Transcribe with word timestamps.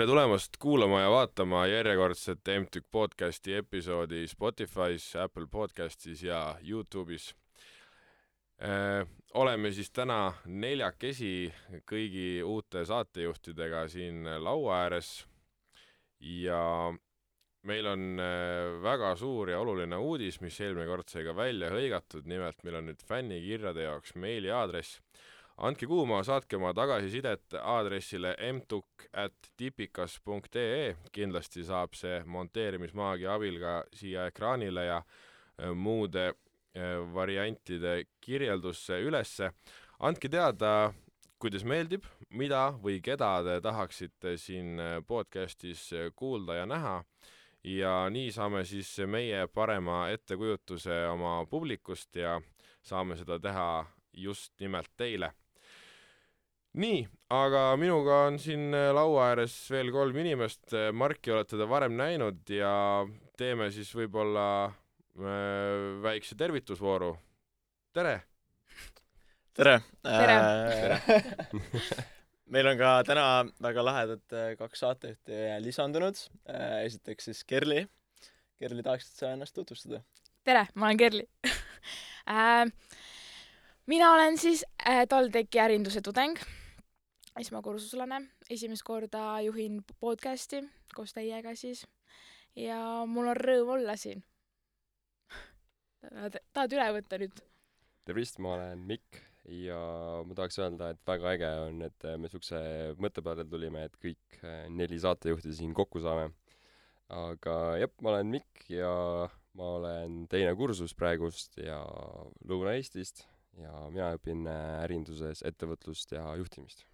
tere 0.00 0.08
tulemast 0.08 0.54
kuulama 0.56 1.00
ja 1.00 1.08
vaatama 1.12 1.66
järjekordset 1.66 2.48
MTÜK 2.60 2.86
podcasti 2.90 3.54
episoodi 3.54 4.22
Spotify's, 4.24 5.18
Apple 5.20 5.46
podcastis 5.50 6.22
ja 6.22 6.56
Youtube'is. 6.64 7.34
oleme 9.34 9.72
siis 9.72 9.90
täna 9.90 10.32
neljakesi 10.46 11.52
kõigi 11.92 12.40
uute 12.40 12.86
saatejuhtidega 12.88 13.84
siin 13.88 14.24
laua 14.24 14.78
ääres. 14.86 15.26
Ja 16.20 16.94
meil 17.62 17.86
on 17.92 18.16
väga 18.82 19.12
suur 19.20 19.52
ja 19.52 19.60
oluline 19.60 20.00
uudis, 20.00 20.40
mis 20.40 20.60
eelmine 20.60 20.88
kord 20.88 21.12
sai 21.12 21.28
ka 21.28 21.36
välja 21.36 21.68
hõigatud, 21.76 22.24
nimelt 22.24 22.64
meil 22.64 22.80
on 22.80 22.88
nüüd 22.88 23.04
fännikirjade 23.04 23.84
jaoks 23.84 24.16
meiliaadress 24.16 24.96
andke 25.60 25.86
kuuma, 25.86 26.22
saatke 26.24 26.56
oma 26.56 26.70
tagasisidet 26.76 27.54
aadressile 27.60 28.32
mtuk 28.56 29.04
at 29.12 29.50
tipikas.ee, 29.60 30.94
kindlasti 31.12 31.64
saab 31.68 31.96
see 31.98 32.22
monteerimismaagia 32.24 33.34
abil 33.34 33.58
ka 33.60 33.74
siia 33.96 34.24
ekraanile 34.30 34.86
ja 34.86 35.02
muude 35.74 36.30
variantide 37.14 38.06
kirjeldusse 38.24 39.00
ülesse. 39.04 39.50
andke 39.98 40.28
teada, 40.32 40.92
kuidas 41.38 41.64
meeldib, 41.64 42.06
mida 42.30 42.70
või 42.80 43.00
keda 43.04 43.42
te 43.44 43.58
tahaksite 43.60 44.36
siin 44.40 44.80
podcastis 45.06 45.90
kuulda 46.16 46.62
ja 46.62 46.66
näha. 46.66 47.02
Ja 47.64 48.08
nii 48.08 48.32
saame 48.32 48.64
siis 48.64 48.94
meie 49.04 49.44
parema 49.46 50.08
ettekujutuse 50.08 51.02
oma 51.12 51.44
publikust 51.50 52.16
ja 52.16 52.40
saame 52.82 53.16
seda 53.20 53.36
teha 53.38 53.84
just 54.16 54.54
nimelt 54.60 54.88
teile 54.96 55.34
nii, 56.78 57.00
aga 57.34 57.62
minuga 57.80 58.24
on 58.28 58.38
siin 58.38 58.70
äh, 58.76 58.90
laua 58.94 59.30
ääres 59.32 59.54
veel 59.72 59.90
kolm 59.94 60.16
inimest, 60.22 60.68
äh, 60.76 60.90
Marki 60.94 61.32
olete 61.34 61.58
te 61.58 61.66
varem 61.68 61.96
näinud 61.98 62.50
ja 62.54 62.72
teeme 63.38 63.70
siis 63.74 63.90
võib-olla 63.96 64.46
äh, 64.68 64.74
väikse 66.04 66.38
tervitusvooru. 66.38 67.16
tere! 67.92 68.20
tere! 69.54 69.80
tere 70.06 70.36
äh,! 70.38 71.10
meil 72.54 72.70
on 72.70 72.78
ka 72.78 72.94
täna 73.06 73.26
väga 73.62 73.84
lahedad 73.86 74.38
kaks 74.58 74.82
saatejuhti 74.84 75.42
lisandunud. 75.62 76.22
esiteks 76.84 77.30
siis 77.30 77.44
Kerli. 77.44 77.84
Kerli, 78.58 78.82
tahaksid 78.82 79.22
sa 79.22 79.34
ennast 79.34 79.54
tutvustada? 79.54 80.02
tere, 80.44 80.66
ma 80.74 80.86
olen 80.86 80.98
Kerli 80.98 81.26
mina 83.90 84.14
olen 84.14 84.38
siis 84.38 84.64
TalTechi 85.08 85.60
ärinduse 85.62 86.02
tudeng 86.02 86.38
esmakursuslane, 87.38 88.20
esimest 88.50 88.82
korda 88.86 89.40
juhin 89.44 89.80
podcasti 90.00 90.64
koos 90.94 91.14
teiega 91.14 91.54
siis 91.54 91.84
ja 92.58 92.78
mul 93.06 93.30
on 93.30 93.38
rõõm 93.38 93.74
olla 93.76 93.96
siin. 93.96 94.22
tahad 96.52 96.74
üle 96.74 96.88
võtta 96.98 97.20
nüüd? 97.22 97.42
tervist, 98.08 98.40
ma 98.42 98.56
olen 98.56 98.82
Mikk 98.88 99.20
ja 99.50 99.78
ma 100.26 100.36
tahaks 100.36 100.58
öelda, 100.58 100.90
et 100.90 101.02
väga 101.06 101.34
äge 101.36 101.50
on, 101.66 101.82
et 101.86 102.06
me 102.18 102.30
siukse 102.32 102.58
mõtte 103.00 103.22
peale 103.22 103.46
tulime, 103.46 103.86
et 103.86 103.96
kõik 104.02 104.40
eh, 104.42 104.66
neli 104.72 104.98
saatejuhti 105.00 105.54
siin 105.54 105.74
kokku 105.76 106.02
saame. 106.02 106.30
aga 107.10 107.56
jah, 107.80 107.92
ma 108.02 108.16
olen 108.16 108.34
Mikk 108.34 108.70
ja 108.74 108.92
ma 109.58 109.74
olen 109.78 110.24
teine 110.30 110.54
kursus 110.58 110.94
praegust 110.94 111.58
ja 111.62 111.80
Lõuna-Eestist 112.46 113.26
ja 113.62 113.72
mina 113.90 114.14
õpin 114.18 114.46
eh, 114.46 114.78
ärinduses 114.84 115.44
ettevõtlust 115.46 116.18
ja 116.18 116.26
juhtimist 116.38 116.89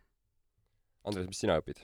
Andres, 1.07 1.29
mis 1.31 1.39
sina 1.39 1.55
õpid? 1.61 1.79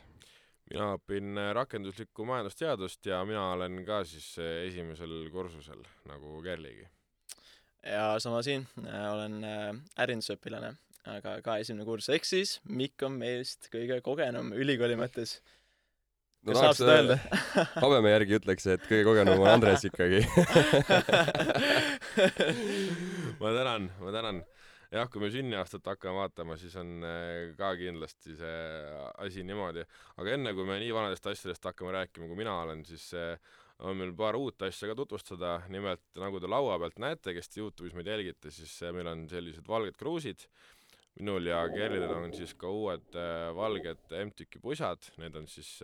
mina 0.73 0.95
õpin 0.97 1.37
äh, 1.41 1.51
rakenduslikku 1.57 2.25
majandusteadust 2.29 3.07
ja 3.09 3.23
mina 3.29 3.45
olen 3.53 3.81
ka 3.87 4.03
siis 4.09 4.29
äh, 4.41 4.67
esimesel 4.69 5.15
kursusel 5.33 5.81
nagu 6.09 6.43
Kerligi. 6.45 6.87
ja 7.85 8.19
sama 8.23 8.43
siin, 8.47 8.67
äh, 8.87 9.09
olen 9.13 9.35
ärindusõpilane, 10.01 10.71
aga 11.13 11.31
ka 11.45 11.59
esimene 11.63 11.85
kursus, 11.89 12.13
ehk 12.15 12.29
siis 12.29 12.51
Mikk 12.65 13.03
on 13.09 13.19
meist 13.21 13.69
kõige 13.73 14.01
kogenum 14.05 14.53
ülikooli 14.57 14.97
mõttes. 15.01 15.31
kas 16.47 16.57
no, 16.57 16.63
saab 16.63 16.79
seda 16.79 16.93
öelda 17.01 17.17
habeme 17.85 18.15
järgi 18.15 18.39
ütleks, 18.41 18.65
et 18.77 18.89
kõige 18.89 19.05
kogenum 19.11 19.45
on 19.45 19.53
Andres 19.57 19.83
ikkagi 19.91 20.21
ma 23.43 23.49
tänan, 23.59 23.83
ma 24.01 24.09
tänan 24.15 24.37
jah, 24.93 25.09
kui 25.09 25.23
me 25.23 25.31
sünniaastat 25.33 25.89
hakkame 25.93 26.21
vaatama, 26.21 26.59
siis 26.61 26.75
on 26.81 27.01
äh, 27.07 27.53
ka 27.59 27.73
kindlasti 27.81 28.37
see 28.39 28.59
asi 29.25 29.45
niimoodi, 29.47 29.85
aga 30.21 30.37
enne 30.37 30.53
kui 30.57 30.69
me 30.69 30.79
nii 30.83 30.93
vanadest 30.95 31.31
asjadest 31.33 31.71
hakkame 31.71 31.95
rääkima, 31.97 32.29
kui 32.29 32.39
mina 32.39 32.59
olen, 32.61 32.85
siis 32.89 33.09
äh, 33.17 33.57
on 33.83 33.97
meil 33.99 34.13
paar 34.17 34.37
uut 34.39 34.63
asja 34.63 34.91
ka 34.91 34.99
tutvustada, 34.99 35.57
nimelt 35.73 36.05
nagu 36.21 36.41
te 36.41 36.51
laua 36.51 36.77
pealt 36.83 37.01
näete, 37.03 37.35
kes 37.37 37.51
te 37.51 37.63
Youtube'is 37.63 37.97
meid 37.97 38.13
jälgite, 38.13 38.53
siis 38.55 38.77
äh, 38.85 38.93
meil 38.95 39.09
on 39.11 39.25
sellised 39.33 39.69
valged 39.69 39.97
kruusid, 40.01 40.45
minul 41.21 41.45
ja 41.45 41.65
Kerlil 41.69 42.09
on 42.09 42.31
siis 42.33 42.55
ka 42.57 42.71
uued 42.73 43.17
valged 43.53 44.15
MTÜK-i 44.17 44.63
pusad, 44.65 45.11
need 45.21 45.35
on 45.37 45.45
siis 45.45 45.75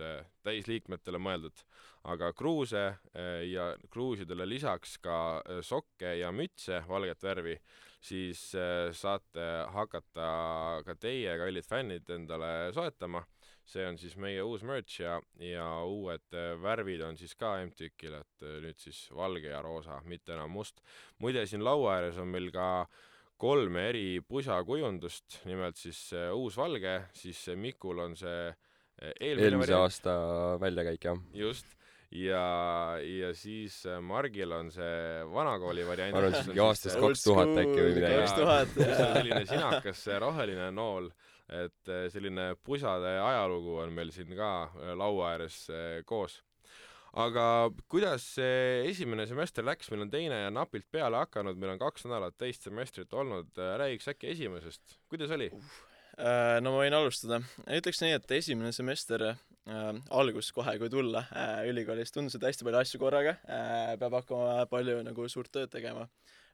täisliikmetele 0.41 1.21
mõeldud, 1.21 1.61
aga 2.09 2.31
kruuse 2.33 2.81
ja 3.45 3.67
kruusidele 3.93 4.47
lisaks 4.49 4.95
ka 5.03 5.19
sokke 5.61 6.15
ja 6.17 6.31
mütse 6.33 6.81
valget 6.89 7.21
värvi 7.21 7.59
siis 7.99 8.41
äh, 8.55 8.89
saate 8.95 9.47
hakata 9.73 10.29
ka 10.85 10.95
teie, 10.99 11.35
kallid 11.39 11.67
fännid, 11.67 12.09
endale 12.15 12.71
soetama. 12.75 13.25
see 13.69 13.83
on 13.85 13.99
siis 14.01 14.15
meie 14.17 14.41
uus 14.41 14.63
merch 14.65 14.95
ja, 15.03 15.19
ja 15.45 15.65
uued 15.85 16.33
äh, 16.33 16.55
värvid 16.57 17.03
on 17.05 17.17
siis 17.19 17.35
ka 17.37 17.51
MTÜK-il, 17.67 18.15
et 18.17 18.45
äh, 18.45 18.55
nüüd 18.63 18.79
siis 18.81 19.03
valge 19.13 19.51
ja 19.51 19.61
roosa, 19.61 19.99
mitte 20.09 20.33
enam 20.33 20.49
must. 20.51 20.81
muide, 21.19 21.45
siin 21.45 21.63
laua 21.63 21.99
ääres 21.99 22.17
on 22.17 22.31
meil 22.33 22.49
ka 22.55 22.87
kolme 23.39 23.85
eri 23.91 24.21
pusakujundust, 24.25 25.43
nimelt 25.47 25.77
siis 25.77 26.09
uus 26.33 26.57
valge, 26.59 26.95
siis 27.15 27.45
Mikul 27.55 28.01
on 28.03 28.17
see 28.19 28.49
eelmine 28.99 29.45
eelmise 29.47 29.77
aasta 29.77 30.15
väljakäik, 30.59 31.05
jah. 31.05 31.21
just 31.33 31.78
ja, 32.11 32.97
ja 33.03 33.31
siis 33.37 33.83
äh, 33.85 34.01
Margil 34.01 34.51
on 34.55 34.71
see 34.73 35.23
vanakooli 35.29 35.85
variant. 35.87 36.15
ma 36.15 36.23
arvan, 36.23 36.37
et 36.39 36.49
mingi 36.49 36.63
aastast 36.63 36.99
kaks 36.99 37.25
tuhat 37.27 37.53
äkki 37.53 37.77
või 37.77 37.95
midagi. 37.97 38.19
kaks 38.23 38.35
tuhat, 38.39 38.77
jah. 38.81 39.01
selline 39.13 39.41
sinakas 39.49 40.05
roheline 40.25 40.69
nool, 40.75 41.09
et 41.47 41.91
äh, 41.91 42.07
selline 42.13 42.51
pusade 42.65 43.15
ajalugu 43.21 43.79
on 43.85 43.93
meil 43.93 44.13
siin 44.15 44.33
ka 44.37 44.53
äh, 44.69 44.93
laua 44.97 45.35
ääres 45.35 45.65
koos 46.09 46.39
aga 47.19 47.43
kuidas 47.89 48.25
see 48.35 48.89
esimene 48.89 49.25
semester 49.29 49.65
läks, 49.65 49.89
meil 49.89 50.05
on 50.05 50.11
teine 50.13 50.43
ja 50.43 50.49
napilt 50.53 50.85
peale 50.93 51.17
hakanud, 51.23 51.57
meil 51.57 51.73
on 51.73 51.81
kaks 51.81 52.05
nädalat 52.05 52.37
teist 52.37 52.65
semestrit 52.65 53.13
olnud, 53.17 53.49
räägiks 53.81 54.11
äkki 54.13 54.33
esimesest, 54.35 54.99
kuidas 55.09 55.33
oli 55.37 55.51
uh.? 55.53 55.77
No 56.59 56.73
ma 56.73 56.81
võin 56.81 56.91
alustada, 56.91 57.37
ütleks 57.71 58.01
nii, 58.03 58.17
et 58.17 58.31
esimene 58.35 58.73
semester 58.75 59.23
äh, 59.69 59.89
algus 60.19 60.51
kohe, 60.55 60.75
kui 60.81 60.89
tulla 60.91 61.23
äh, 61.29 61.63
ülikoolis, 61.69 62.11
tundus, 62.15 62.35
et 62.37 62.45
hästi 62.47 62.67
palju 62.67 62.81
asju 62.81 63.01
korraga 63.01 63.35
äh,, 63.45 63.95
peab 64.01 64.17
hakkama 64.19 64.65
palju 64.71 64.99
nagu 65.07 65.27
suurt 65.31 65.51
tööd 65.55 65.71
tegema. 65.73 66.07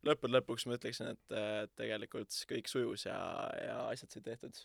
lõppude 0.05 0.37
lõpuks 0.37 0.67
ma 0.67 0.77
ütleksin, 0.77 1.11
et 1.15 1.35
äh, 1.35 1.65
tegelikult 1.79 2.35
kõik 2.49 2.69
sujus 2.69 3.07
ja, 3.07 3.17
ja 3.61 3.77
asjad 3.89 4.13
said 4.13 4.27
tehtud. 4.27 4.61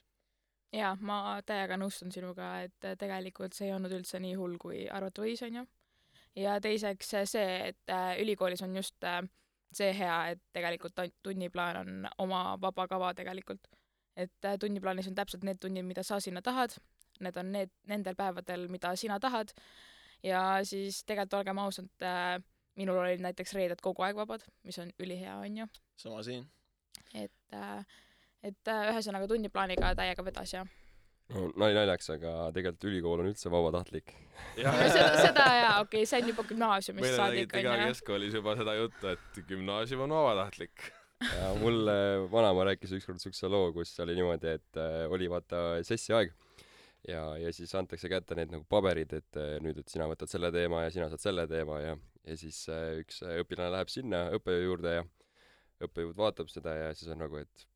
jaa, 0.77 0.95
ma 1.01 1.41
täiega 1.47 1.79
nõustun 1.81 2.13
sinuga, 2.15 2.53
et 2.67 2.89
äh, 2.89 2.97
tegelikult 2.99 3.57
see 3.57 3.71
ei 3.71 3.77
olnud 3.77 3.95
üldse 3.97 4.21
nii 4.21 4.37
hull, 4.39 4.59
kui 4.61 4.87
arvata 4.89 5.25
võis, 5.25 5.43
on 5.47 5.63
ju. 5.63 5.67
ja 6.45 6.61
teiseks 6.61 7.15
see, 7.25 7.51
et 7.73 7.95
äh, 7.97 8.15
ülikoolis 8.23 8.63
on 8.67 8.77
just 8.77 9.05
äh, 9.05 9.23
see 9.73 9.93
hea, 9.95 10.17
et 10.35 10.41
tegelikult 10.53 10.99
tunniplaan 11.23 11.83
on 11.83 12.09
oma 12.19 12.57
vaba 12.61 12.87
kava 12.89 13.15
tegelikult. 13.15 13.69
et 14.17 14.45
äh, 14.45 14.59
tunniplaanis 14.59 15.09
on 15.09 15.15
täpselt 15.15 15.45
need 15.47 15.61
tunnid, 15.61 15.87
mida 15.87 16.03
sa 16.03 16.21
sinna 16.21 16.43
tahad 16.43 16.75
need 17.25 17.37
on 17.41 17.53
need, 17.53 17.73
nendel 17.91 18.19
päevadel, 18.19 18.69
mida 18.73 18.95
sina 18.97 19.21
tahad. 19.21 19.53
ja 20.23 20.61
siis 20.65 21.05
tegelikult 21.05 21.41
olgem 21.41 21.59
ausad 21.63 22.05
äh,, 22.05 22.37
minul 22.77 23.01
olid 23.01 23.23
näiteks 23.25 23.55
reeded 23.57 23.81
kogu 23.83 24.05
aeg 24.05 24.17
vabad, 24.17 24.45
mis 24.65 24.79
on 24.79 24.93
ülihea, 25.01 25.39
on 25.41 25.57
ju. 25.63 25.67
sama 25.97 26.23
siin. 26.23 26.47
et 27.15 27.57
äh,, 27.57 27.85
et 28.43 28.69
äh, 28.69 28.93
ühesõnaga 28.93 29.29
tunniplaaniga 29.29 29.95
täiega 29.99 30.25
vedas 30.25 30.55
ja 30.55 30.65
no 31.35 31.49
nali 31.61 31.77
naljaks, 31.77 32.11
aga 32.17 32.35
tegelikult 32.57 32.89
ülikool 32.91 33.25
on 33.25 33.31
üldse 33.31 33.53
vabatahtlik 33.53 34.15
seda, 34.57 35.05
seda 35.21 35.47
jaa, 35.59 35.75
okei 35.83 36.03
okay,, 36.03 36.09
see 36.09 36.23
on 36.23 36.33
juba 36.33 36.47
gümnaasiumist 36.49 37.19
saadik, 37.19 37.55
onju. 37.61 37.77
keskkoolis 37.91 38.39
juba 38.41 38.57
seda 38.61 38.77
juttu, 38.79 39.13
et 39.15 39.43
gümnaasium 39.51 40.07
on 40.07 40.17
vabatahtlik 40.17 40.91
ja 41.29 41.53
mulle 41.61 41.97
vanaema 42.33 42.71
rääkis 42.71 42.95
ükskord 42.97 43.21
siukse 43.23 43.49
loo, 43.53 43.73
kus 43.77 43.93
oli 44.01 44.17
niimoodi, 44.19 44.57
et 44.61 44.81
äh, 44.81 45.05
oli 45.13 45.29
vaata 45.31 45.81
sessi 45.87 46.17
aeg 46.17 46.33
ja, 47.09 47.23
ja 47.39 47.53
siis 47.55 47.73
antakse 47.79 48.11
kätte 48.11 48.37
need 48.39 48.53
nagu 48.53 48.67
paberid, 48.71 49.13
et 49.17 49.39
äh, 49.41 49.57
nüüd, 49.65 49.81
et 49.81 49.93
sina 49.93 50.09
võtad 50.11 50.31
selle 50.31 50.51
teema 50.55 50.85
ja 50.85 50.93
sina 50.95 51.09
saad 51.13 51.23
selle 51.23 51.47
teema 51.51 51.81
ja, 51.81 51.97
ja 52.27 52.37
siis 52.39 52.63
äh, 52.73 53.01
üks 53.01 53.23
äh, 53.25 53.41
õpilane 53.45 53.73
läheb 53.75 53.93
sinna 53.93 54.27
õppejõu 54.37 54.67
juurde 54.67 54.95
ja 54.99 55.07
õppejõud 55.87 56.19
vaatab 56.19 56.51
seda 56.53 56.77
ja 56.77 56.95
siis 56.97 57.11
on 57.13 57.23
nagu, 57.25 57.41
et 57.41 57.67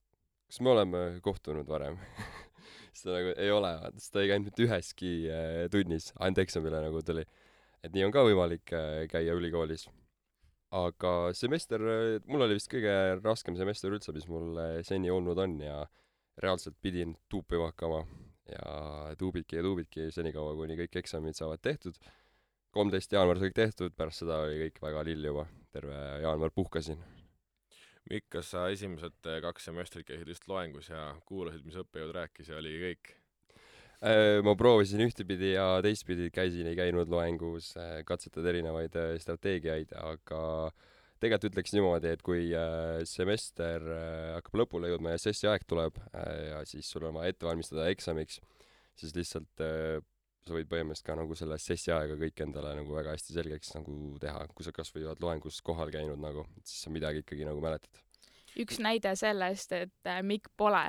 kas 0.51 0.61
me 0.61 0.75
oleme 0.75 1.05
kohtunud 1.25 1.69
varem 1.69 1.99
seda 2.99 3.17
nagu 3.17 3.35
ei 3.41 3.53
ole, 3.53 3.73
vaata, 3.81 4.05
seda 4.05 4.23
ei 4.23 4.33
käinud 4.33 4.51
mitte 4.51 4.67
üheski 4.67 5.13
tunnis, 5.73 6.13
ainult 6.21 6.45
eksamile 6.45 6.83
nagu 6.85 7.01
tuli. 7.07 7.25
et 7.85 7.95
nii 7.95 8.05
on 8.07 8.13
ka 8.15 8.25
võimalik 8.27 8.75
käia 9.11 9.35
ülikoolis. 9.35 9.89
aga 10.75 11.15
semester, 11.37 11.81
mul 12.29 12.45
oli 12.45 12.59
vist 12.61 12.71
kõige 12.71 12.95
raskem 13.23 13.57
semester 13.57 13.93
üldse, 13.95 14.13
mis 14.13 14.29
mul 14.29 14.61
seni 14.85 15.11
olnud 15.11 15.41
on 15.41 15.59
ja 15.65 15.81
reaalselt 16.45 16.77
pidin 16.83 17.17
tuupima 17.31 17.73
hakkama 17.73 18.05
ja 18.51 19.15
tuubidki 19.19 19.57
ja 19.57 19.65
tuubidki 19.65 20.11
senikaua, 20.15 20.55
kuni 20.59 20.77
kõik 20.85 21.01
eksamid 21.03 21.39
saavad 21.39 21.63
tehtud. 21.65 21.99
kolmteist 22.75 23.13
jaanuar 23.13 23.39
sai 23.39 23.51
kõik 23.51 23.61
tehtud, 23.61 23.93
pärast 23.97 24.25
seda 24.25 24.41
oli 24.45 24.65
kõik 24.67 24.81
väga 24.83 25.05
lill 25.07 25.31
juba, 25.31 25.47
terve 25.73 25.99
jaanuar 26.25 26.51
puhkasin 26.51 26.99
Mikk, 28.11 28.27
kas 28.37 28.51
sa 28.53 28.67
esimesed 28.69 29.29
eh, 29.33 29.39
kaks 29.41 29.71
semestrit 29.71 30.05
käisid 30.05 30.29
just 30.29 30.45
loengus 30.51 30.91
ja 30.91 31.15
kuulasid, 31.25 31.63
mis 31.65 31.79
õppejõud 31.81 32.13
rääkis 32.13 32.51
ja 32.51 32.59
oligi 32.61 32.83
kõik? 32.83 33.13
Äh, 34.05 34.43
ma 34.45 34.53
proovisin 34.61 35.01
ühtepidi 35.01 35.55
ja 35.55 35.79
teistpidi, 35.85 36.29
käisin, 36.35 36.69
ei 36.69 36.77
käinud 36.77 37.09
loengus, 37.09 37.71
äh, 37.81 38.03
katsetad 38.05 38.45
erinevaid 38.51 38.99
äh, 39.01 39.15
strateegiaid, 39.23 39.95
aga 39.97 40.43
tegelikult 41.25 41.51
ütleks 41.51 41.75
niimoodi, 41.75 42.13
et 42.15 42.25
kui 42.25 42.51
semester 43.09 43.87
hakkab 44.37 44.61
lõpule 44.63 44.93
jõudma 44.93 45.15
ja 45.15 45.23
sessi 45.23 45.49
aeg 45.51 45.65
tuleb 45.69 45.99
ja 46.13 46.61
siis 46.69 46.91
sul 46.93 47.09
on 47.09 47.17
vaja 47.19 47.33
ette 47.33 47.49
valmistada 47.49 47.89
eksamiks, 47.93 48.41
siis 49.01 49.17
lihtsalt 49.17 49.65
sa 50.45 50.53
võid 50.53 50.69
põhimõtteliselt 50.69 51.09
ka 51.09 51.17
nagu 51.17 51.37
selle 51.39 51.57
sessi 51.63 51.93
aega 51.95 52.19
kõik 52.21 52.45
endale 52.45 52.75
nagu 52.77 52.97
väga 52.97 53.15
hästi 53.17 53.37
selgeks 53.39 53.73
nagu 53.79 54.19
teha, 54.21 54.45
kui 54.53 54.67
sa 54.67 54.75
kasvõi 54.77 55.07
oled 55.07 55.23
loengus 55.25 55.63
kohal 55.65 55.93
käinud 55.95 56.21
nagu, 56.21 56.45
siis 56.63 56.85
sa 56.85 56.93
midagi 56.93 57.25
ikkagi 57.25 57.49
nagu 57.49 57.65
mäletad 57.65 58.05
üks 58.61 58.79
näide 58.83 59.15
sellest, 59.19 59.73
et 59.75 60.13
Mikk 60.23 60.53
pole 60.57 60.85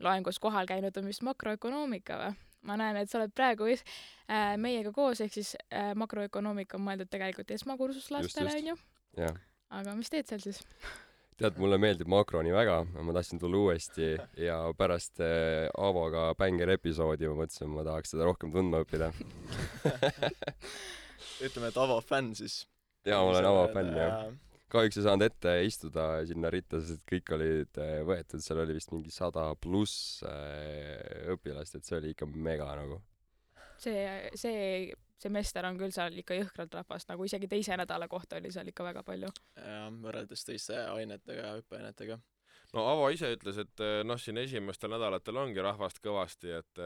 loengus 0.00 0.40
kohal 0.42 0.68
käinud, 0.68 0.96
on 0.96 1.10
vist 1.10 1.24
makroökonoomika 1.26 2.20
või? 2.22 2.38
ma 2.68 2.76
näen, 2.76 2.98
et 3.00 3.08
sa 3.08 3.16
oled 3.16 3.32
praegu 3.32 3.70
is- 3.72 3.84
äh, 4.28 4.56
meiega 4.60 4.92
koos, 4.92 5.22
ehk 5.24 5.32
siis 5.32 5.54
äh, 5.72 5.94
makroökonoomika 5.96 6.76
on 6.76 6.84
mõeldud 6.84 7.08
tegelikult 7.08 7.50
esmakursuslastele, 7.56 8.52
onju. 8.58 8.76
Aga 9.78 9.94
mis 9.98 10.12
teed 10.12 10.28
seal 10.30 10.42
siis? 10.42 10.60
tead, 11.40 11.56
mulle 11.62 11.78
meeldib 11.80 12.10
makro 12.10 12.42
nii 12.44 12.52
väga, 12.54 12.80
ma 13.00 13.14
tahtsin 13.16 13.40
tulla 13.40 13.62
uuesti 13.64 14.12
ja 14.40 14.58
pärast 14.76 15.22
äh, 15.24 15.70
Aavoga 15.78 16.30
Bänger 16.38 16.74
episoodi 16.76 17.30
ma 17.30 17.38
mõtlesin, 17.42 17.72
ma 17.72 17.86
tahaks 17.86 18.14
seda 18.14 18.28
rohkem 18.28 18.52
tundma 18.54 18.82
õppida 18.84 19.12
ütleme, 21.46 21.70
et 21.70 21.80
Avo 21.80 22.00
fänn 22.04 22.34
siis. 22.36 22.62
jaa, 23.08 23.22
ma 23.22 23.32
olen 23.32 23.50
Avo 23.54 23.66
fänn, 23.72 23.96
jah 23.96 24.30
kahjuks 24.70 25.00
ei 25.00 25.06
saanud 25.06 25.26
ette 25.26 25.52
istuda 25.66 26.06
sinna 26.28 26.50
ritta, 26.52 26.80
sest 26.84 27.02
kõik 27.08 27.32
olid 27.34 27.80
äh, 27.82 28.00
võetud, 28.06 28.42
seal 28.44 28.62
oli 28.62 28.76
vist 28.76 28.92
mingi 28.94 29.12
sada 29.14 29.48
pluss 29.58 30.20
äh, 30.26 31.30
õpilast, 31.34 31.74
et 31.76 31.86
see 31.88 31.98
oli 31.98 32.12
ikka 32.14 32.28
mega 32.30 32.68
nagu. 32.78 33.00
see, 33.80 34.04
see 34.38 34.92
semester 35.22 35.66
on 35.68 35.78
küll 35.80 35.94
seal 35.94 36.16
ikka 36.22 36.36
jõhkralt 36.38 36.74
rahvast, 36.80 37.08
nagu 37.12 37.24
isegi 37.28 37.48
teise 37.50 37.76
nädala 37.80 38.08
kohta 38.08 38.40
oli 38.40 38.52
seal 38.52 38.68
ikka 38.72 38.86
väga 38.90 39.02
palju. 39.06 39.32
jah, 39.56 39.88
võrreldes 40.02 40.44
teiste 40.46 40.78
ainetega 40.84 41.48
ja 41.48 41.56
õppeainetega. 41.60 42.20
no 42.74 42.86
Avo 42.92 43.10
ise 43.14 43.32
ütles, 43.36 43.58
et 43.64 43.84
äh, 43.84 44.00
noh, 44.06 44.20
siin 44.20 44.40
esimestel 44.42 44.94
nädalatel 44.94 45.42
ongi 45.42 45.62
rahvast 45.64 46.00
kõvasti, 46.04 46.54
et, 46.60 46.84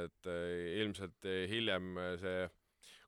et 0.00 0.32
ilmselt 0.82 1.30
hiljem 1.50 1.94
see 2.22 2.50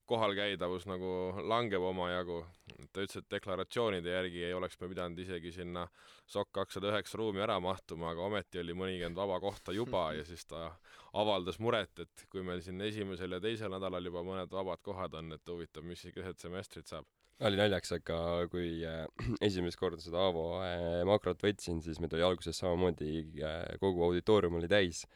kohalkäidavus 0.05 0.87
nagu 0.87 1.11
langeb 1.49 1.83
omajagu. 1.83 2.43
Ta 2.93 3.05
ütles, 3.05 3.21
et 3.21 3.31
deklaratsioonide 3.33 4.13
järgi 4.13 4.45
ei 4.49 4.55
oleks 4.57 4.79
me 4.81 4.89
pidanud 4.91 5.19
isegi 5.23 5.53
sinna 5.55 5.87
SOK 6.31 6.51
kakssada 6.59 6.91
üheksa 6.93 7.19
ruumi 7.21 7.43
ära 7.45 7.59
mahtuma, 7.63 8.11
aga 8.13 8.25
ometi 8.27 8.61
oli 8.63 8.77
mõnikümmend 8.77 9.19
vaba 9.19 9.41
kohta 9.43 9.75
juba 9.77 10.07
ja 10.19 10.25
siis 10.29 10.47
ta 10.51 10.71
avaldas 11.15 11.61
muret, 11.63 12.05
et 12.05 12.25
kui 12.31 12.45
meil 12.47 12.63
siin 12.65 12.81
esimesel 12.85 13.37
ja 13.37 13.43
teisel 13.43 13.73
nädalal 13.75 14.11
juba 14.11 14.25
mõned 14.27 14.53
vabad 14.53 14.83
kohad 14.83 15.15
on, 15.21 15.35
et 15.37 15.53
huvitav, 15.53 15.87
mis 15.87 16.03
siis 16.05 16.15
keset 16.15 16.43
semestrit 16.43 16.91
saab. 16.91 17.07
oli 17.41 17.59
naljakas, 17.59 17.97
aga 17.99 18.19
kui 18.51 18.81
äh, 18.87 19.05
esimest 19.49 19.79
korda 19.81 20.03
seda 20.03 20.23
Aavo 20.27 20.49
äh, 20.63 21.03
makrot 21.07 21.43
võtsin, 21.43 21.83
siis 21.83 22.01
meil 22.01 22.15
oli 22.19 22.27
alguses 22.27 22.59
samamoodi 22.59 23.15
äh, 23.43 23.63
kogu 23.81 24.05
auditoorium 24.09 24.61
oli 24.61 24.71
täis 24.71 25.07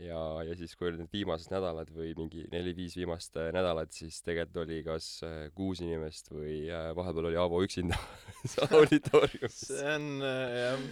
ja, 0.00 0.20
ja 0.46 0.56
siis, 0.58 0.74
kui 0.76 0.88
olid 0.88 1.02
need 1.04 1.12
viimased 1.14 1.52
nädalad 1.52 1.90
või 1.94 2.12
mingi 2.18 2.44
neli-viis 2.52 2.96
viimast 2.98 3.36
äh, 3.38 3.50
nädalat, 3.54 3.92
siis 3.94 4.20
tegelikult 4.26 4.64
oli 4.64 4.80
kas 4.86 5.08
äh, 5.26 5.38
kuus 5.54 5.82
inimest 5.84 6.32
või 6.34 6.64
äh, 6.66 6.90
vahepeal 6.96 7.30
oli 7.30 7.38
Aavo 7.40 7.62
üksinda 7.64 7.98
auditooriumis. 8.80 9.60
see 9.70 9.94
on 9.94 10.08
jah. 10.24 10.86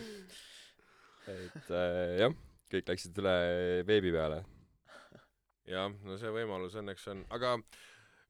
et 1.35 1.73
jah, 2.23 2.37
kõik 2.73 2.93
läksid 2.95 3.23
üle 3.23 3.37
veebi 3.89 4.15
peale. 4.15 4.43
jah, 5.71 5.91
no 6.07 6.19
see 6.21 6.35
võimalus 6.35 6.79
õnneks 6.79 7.09
on, 7.11 7.27
aga 7.35 7.57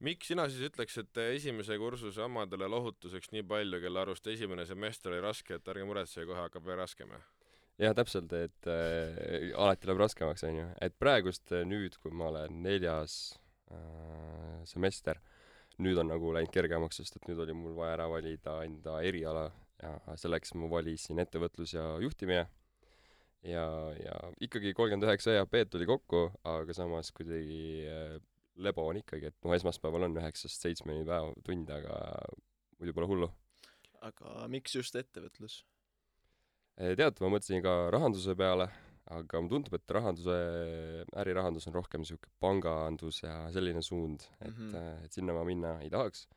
miks 0.02 0.32
sina 0.32 0.48
siis 0.48 0.72
ütleks, 0.72 0.96
et 1.04 1.22
esimese 1.28 1.76
kursuse 1.78 2.24
omadele 2.24 2.66
lohutuseks 2.72 3.30
nii 3.36 3.44
palju, 3.46 3.84
kelle 3.84 4.02
arust 4.02 4.26
esimene 4.32 4.66
semester 4.66 5.12
oli 5.12 5.22
raske, 5.22 5.60
et 5.60 5.68
ärge 5.68 5.86
muretsege, 5.86 6.26
kohe 6.32 6.42
hakkab 6.46 6.66
veel 6.66 6.80
raskem? 6.80 7.12
Jah, 7.80 7.94
täpselt, 7.96 8.32
et 8.36 8.70
äh, 8.70 9.50
alati 9.56 9.88
läheb 9.88 10.02
raskemaks, 10.02 10.44
onju. 10.48 10.68
et 10.84 10.96
praegust 11.00 11.52
äh, 11.54 11.64
nüüd, 11.68 11.96
kui 12.02 12.14
ma 12.14 12.30
olen 12.32 12.62
neljas 12.64 13.36
äh, 13.72 14.62
semester, 14.68 15.20
nüüd 15.82 15.98
on 16.02 16.10
nagu 16.12 16.32
läinud 16.36 16.52
kergemaks, 16.52 17.00
sest 17.00 17.16
et 17.18 17.28
nüüd 17.30 17.40
oli 17.42 17.56
mul 17.56 17.76
vaja 17.78 17.96
ära 17.96 18.08
valida 18.12 18.60
enda 18.66 19.00
eriala 19.06 19.48
ja 19.82 20.16
selleks 20.20 20.54
ma 20.58 20.68
valisin 20.70 21.22
ettevõtlus 21.22 21.74
ja 21.74 21.86
juhtimine. 22.02 22.44
ja, 23.42 23.64
ja 23.98 24.18
ikkagi 24.44 24.74
kolmkümmend 24.78 25.08
üheksa 25.08 25.34
EAP-d 25.38 25.72
tuli 25.72 25.88
kokku, 25.88 26.28
aga 26.46 26.76
samas 26.76 27.10
kuidagi 27.16 27.88
äh, 27.90 28.20
lebo 28.62 28.86
on 28.90 29.00
ikkagi, 29.00 29.32
et 29.32 29.38
noh, 29.44 29.54
esmaspäeval 29.56 30.06
on 30.06 30.18
üheksast 30.20 30.62
seitsmeni 30.62 31.06
päev, 31.08 31.32
tund, 31.46 31.70
aga 31.72 31.98
muidu 32.78 32.94
pole 32.94 33.08
hullu. 33.10 33.30
aga 34.02 34.46
miks 34.52 34.76
just 34.76 34.96
ettevõtlus? 34.98 35.62
Eh, 36.80 36.94
tead, 36.96 37.18
ma 37.20 37.30
mõtlesin 37.34 37.62
ka 37.64 37.72
rahanduse 37.92 38.34
peale, 38.38 38.68
aga 39.12 39.40
mulle 39.42 39.52
tundub, 39.52 39.74
et 39.76 39.92
rahanduse, 39.96 40.36
ärirahandus 41.20 41.68
on 41.68 41.76
rohkem 41.76 42.00
niisugune 42.00 42.32
pangandus 42.40 43.20
ja 43.22 43.34
selline 43.52 43.82
suund, 43.84 44.24
et 44.40 44.54
mm, 44.54 44.70
-hmm. 44.70 45.04
et 45.04 45.12
sinna 45.12 45.34
ma 45.36 45.44
minna 45.44 45.80
ei 45.80 45.90
tahaks. 45.90 46.28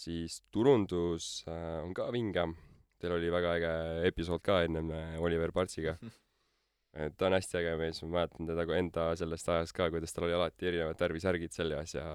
siis 0.00 0.40
turundus 0.50 1.44
äh, 1.48 1.84
on 1.84 1.92
ka 1.94 2.10
vingem, 2.12 2.54
teil 2.98 3.12
oli 3.12 3.30
väga 3.30 3.54
äge 3.58 3.72
episood 4.08 4.40
ka 4.42 4.62
ennem 4.62 4.90
Oliver 5.18 5.52
Partsiga 5.52 5.98
et 7.04 7.16
ta 7.16 7.26
on 7.26 7.32
hästi 7.32 7.58
äge 7.58 7.76
mees, 7.76 8.02
ma 8.02 8.08
mäletan 8.08 8.46
teda 8.46 8.64
kui 8.66 8.78
enda 8.78 9.14
sellest 9.16 9.48
ajast 9.48 9.72
ka, 9.76 9.90
kuidas 9.90 10.12
tal 10.12 10.24
oli 10.24 10.32
alati 10.38 10.66
erinevat 10.66 11.00
värvi 11.00 11.20
särgid 11.20 11.52
seljas 11.52 11.94
ja 11.94 12.06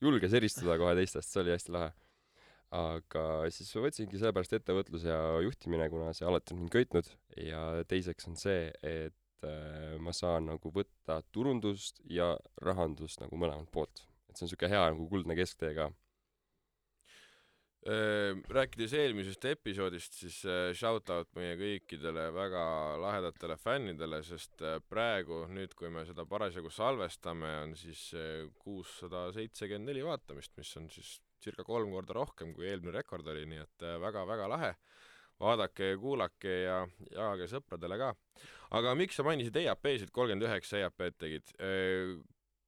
julges 0.00 0.32
eristuda 0.34 0.76
kohe 0.78 0.94
teistest, 0.94 1.32
see 1.32 1.42
oli 1.42 1.54
hästi 1.56 1.72
lahe 1.72 1.90
aga 2.74 3.22
siis 3.50 3.72
võtsingi 3.74 4.18
sellepärast 4.18 4.52
ettevõtlus 4.60 5.04
ja 5.08 5.18
juhtimine, 5.42 5.88
kuna 5.90 6.12
see 6.14 6.26
alati 6.28 6.54
on 6.54 6.62
mind 6.62 6.74
köitnud 6.74 7.08
ja 7.42 7.62
teiseks 7.90 8.28
on 8.30 8.36
see, 8.38 8.68
et 8.86 9.46
äh, 9.46 9.96
ma 9.98 10.14
saan 10.14 10.46
nagu 10.52 10.70
võtta 10.74 11.20
turundust 11.34 11.98
ja 12.06 12.36
rahandust 12.62 13.24
nagu 13.24 13.38
mõlemalt 13.40 13.72
poolt. 13.74 14.06
et 14.30 14.36
see 14.36 14.46
on 14.46 14.52
niisugune 14.52 14.70
hea 14.70 14.84
nagu 14.92 15.08
kuldne 15.10 15.34
kesktee 15.34 15.72
ka 15.74 15.88
äh, 17.90 18.38
rääkides 18.54 18.94
eelmisest 19.00 19.48
episoodist, 19.50 20.20
siis 20.22 20.38
äh, 20.46 20.70
shout 20.70 21.10
out 21.10 21.34
meie 21.34 21.56
kõikidele 21.58 22.28
väga 22.36 22.62
lahedatele 23.02 23.56
fännidele, 23.58 24.22
sest 24.22 24.62
praegu, 24.86 25.40
nüüd 25.50 25.74
kui 25.74 25.90
me 25.90 26.06
seda 26.06 26.22
parasjagu 26.22 26.70
salvestame, 26.70 27.50
on 27.64 27.74
siis 27.74 28.12
kuussada 28.62 29.26
seitsekümmend 29.34 29.90
neli 29.90 30.06
vaatamist, 30.06 30.54
mis 30.54 30.70
on 30.78 30.86
siis 30.94 31.18
circa 31.44 31.64
kolm 31.64 31.92
korda 31.94 32.16
rohkem, 32.16 32.54
kui 32.54 32.68
eelmine 32.68 32.94
rekord 32.98 33.28
oli, 33.32 33.46
nii 33.48 33.62
et 33.64 33.86
väga-väga 34.02 34.46
äh, 34.46 34.52
lahe. 34.54 34.74
vaadake 35.40 35.86
ja 35.88 35.96
kuulake 35.96 36.54
ja 36.66 36.74
jagage 37.14 37.46
sõpradele 37.48 37.96
ka. 37.98 38.14
aga 38.76 38.94
miks 38.94 39.16
sa 39.16 39.24
mainisid 39.24 39.56
EAP-sid, 39.56 40.10
kolmkümmend 40.12 40.48
üheksa 40.48 40.82
EAP-d 40.82 41.16
tegid? 41.18 41.54
Äh, 41.58 42.18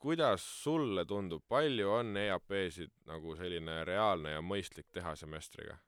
kuidas 0.02 0.42
sulle 0.64 1.04
tundub, 1.04 1.44
palju 1.48 1.90
on 2.00 2.16
EAP-sid 2.16 2.92
nagu 3.06 3.36
selline 3.36 3.84
reaalne 3.84 4.36
ja 4.38 4.42
mõistlik 4.42 4.88
teha 4.92 5.14
semestriga? 5.16 5.78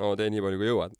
No 0.00 0.14
tee 0.18 0.30
nii 0.32 0.42
palju, 0.44 0.60
kui 0.60 0.70
jõuad 0.72 0.96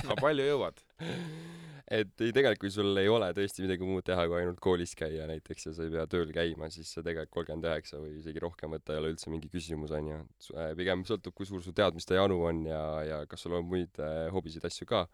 aga 0.00 0.18
palju 0.20 0.50
jõuad? 0.50 0.82
et 1.86 2.22
ei, 2.24 2.32
tegelikult 2.34 2.64
kui 2.64 2.72
sul 2.74 2.98
ei 2.98 3.08
ole 3.10 3.28
tõesti 3.36 3.62
midagi 3.62 3.86
muud 3.86 4.04
teha, 4.06 4.24
kui 4.26 4.40
ainult 4.40 4.58
koolis 4.62 4.96
käia 4.98 5.28
näiteks 5.30 5.68
ja 5.68 5.74
sa 5.76 5.84
ei 5.86 5.92
pea 5.94 6.06
tööl 6.10 6.32
käima, 6.34 6.68
siis 6.74 6.90
see 6.90 7.04
tegelikult 7.06 7.34
kolmkümmend 7.36 7.68
üheksa 7.70 8.00
või 8.02 8.16
isegi 8.18 8.42
rohkem 8.42 8.74
võtta 8.74 8.94
ei 8.94 9.02
ole 9.02 9.12
üldse 9.14 9.30
mingi 9.30 9.50
küsimus, 9.52 9.94
on 9.94 10.10
ju. 10.10 10.18
Äh, 10.56 10.72
pigem 10.78 11.04
sõltub, 11.06 11.36
kui 11.36 11.46
suur 11.46 11.62
su 11.62 11.74
teadmiste 11.76 12.18
janu 12.18 12.40
on 12.48 12.64
ja, 12.66 12.82
ja 13.06 13.20
kas 13.30 13.46
sul 13.46 13.54
on 13.58 13.68
muid 13.70 14.02
äh, 14.02 14.26
hobisid, 14.34 14.66
asju 14.66 14.88
ka. 14.90 15.06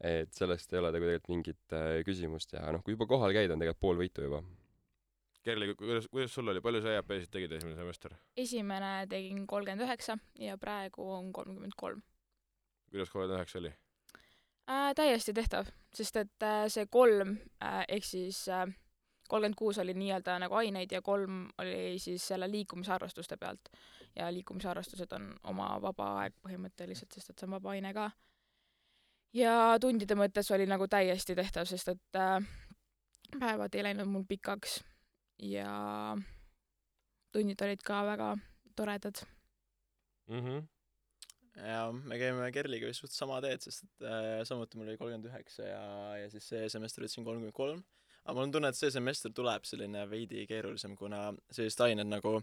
et 0.00 0.32
sellest 0.32 0.72
ei 0.72 0.78
ole 0.80 0.94
tegelikult 0.94 1.28
mingit 1.28 1.76
äh, 1.76 2.00
küsimust 2.06 2.54
ja 2.56 2.64
noh, 2.72 2.80
kui 2.80 2.96
juba 2.96 3.04
kohal 3.10 3.36
käid, 3.36 3.52
on 3.52 3.60
tegelikult 3.60 3.84
pool 3.84 4.00
võitu 4.00 4.24
juba. 4.24 4.40
Kerli, 5.44 5.74
kuidas, 5.76 6.06
kuidas 6.12 6.32
sul 6.32 6.48
oli, 6.52 6.60
palju 6.64 6.80
sa 6.84 6.94
EAP-sid 6.96 7.30
tegid 7.32 7.52
esimene 7.56 7.76
semester? 7.76 8.16
esimene 8.40 9.04
tegin 9.08 9.44
kolmkümmend 9.48 9.84
üheksa 9.84 10.16
ja 10.40 10.56
praegu 10.60 11.04
on 11.12 11.28
kolmkümmend 11.36 11.76
kolm. 11.76 12.00
Kuidas 12.90 13.10
kolmkümmend 13.10 13.38
üheksa 13.38 13.58
oli? 13.58 13.72
äh,? 14.70 14.94
täiesti 14.94 15.34
tehtav, 15.34 15.70
sest 15.94 16.16
et 16.16 16.46
äh, 16.46 16.64
see 16.68 16.86
kolm 16.86 17.36
äh, 17.62 17.84
ehk 17.88 18.04
siis 18.04 18.48
äh, 18.48 18.66
kolmkümmend 19.30 19.58
kuus 19.58 19.78
oli 19.78 19.94
nii-öelda 19.94 20.38
nagu 20.42 20.54
aineid 20.54 20.92
ja 20.92 21.02
kolm 21.02 21.48
oli 21.58 21.98
siis 21.98 22.26
selle 22.28 22.50
liikumisharrastuste 22.50 23.36
pealt. 23.36 23.68
ja 24.16 24.32
liikumisharrastused 24.32 25.12
on 25.12 25.30
oma 25.44 25.68
vaba 25.82 26.08
aeg 26.22 26.34
põhimõtteliselt, 26.42 27.12
sest 27.14 27.30
et 27.30 27.38
see 27.38 27.46
on 27.46 27.54
vaba 27.58 27.70
aine 27.76 27.94
ka. 27.94 28.10
ja 29.34 29.54
tundide 29.80 30.18
mõttes 30.18 30.50
oli 30.54 30.66
nagu 30.66 30.88
täiesti 30.88 31.34
tehtav, 31.38 31.68
sest 31.70 31.94
et 31.94 32.18
äh, 32.18 32.42
päevad 33.38 33.74
ei 33.74 33.86
läinud 33.86 34.10
mul 34.10 34.26
pikaks 34.28 34.80
ja 35.38 36.16
tunnid 37.32 37.62
olid 37.62 37.82
ka 37.86 38.02
väga 38.06 38.36
toredad 38.76 39.22
mm. 40.26 40.40
-hmm. 40.40 40.66
Ja 41.66 41.86
me 41.92 42.18
käime 42.20 42.50
Kerliga 42.54 42.88
vist 42.90 43.04
suht 43.04 43.14
sama 43.14 43.40
teed, 43.44 43.62
sest 43.64 43.86
et 43.86 44.04
äh, 44.06 44.42
samuti 44.48 44.78
mul 44.78 44.90
oli 44.90 44.98
kolmkümmend 45.00 45.30
üheksa 45.30 45.66
ja, 45.66 45.80
ja 46.22 46.28
siis 46.32 46.46
see 46.52 46.68
semester 46.72 47.04
võtsin 47.04 47.26
kolmkümmend 47.26 47.56
kolm. 47.56 47.82
aga 48.24 48.36
mul 48.36 48.48
on 48.48 48.54
tunne, 48.54 48.70
et 48.70 48.78
see 48.78 48.92
semester 48.92 49.32
tuleb 49.34 49.64
selline 49.68 50.04
veidi 50.10 50.44
keerulisem, 50.46 50.94
kuna 50.96 51.30
sellised 51.50 51.80
ained 51.86 52.10
nagu 52.10 52.36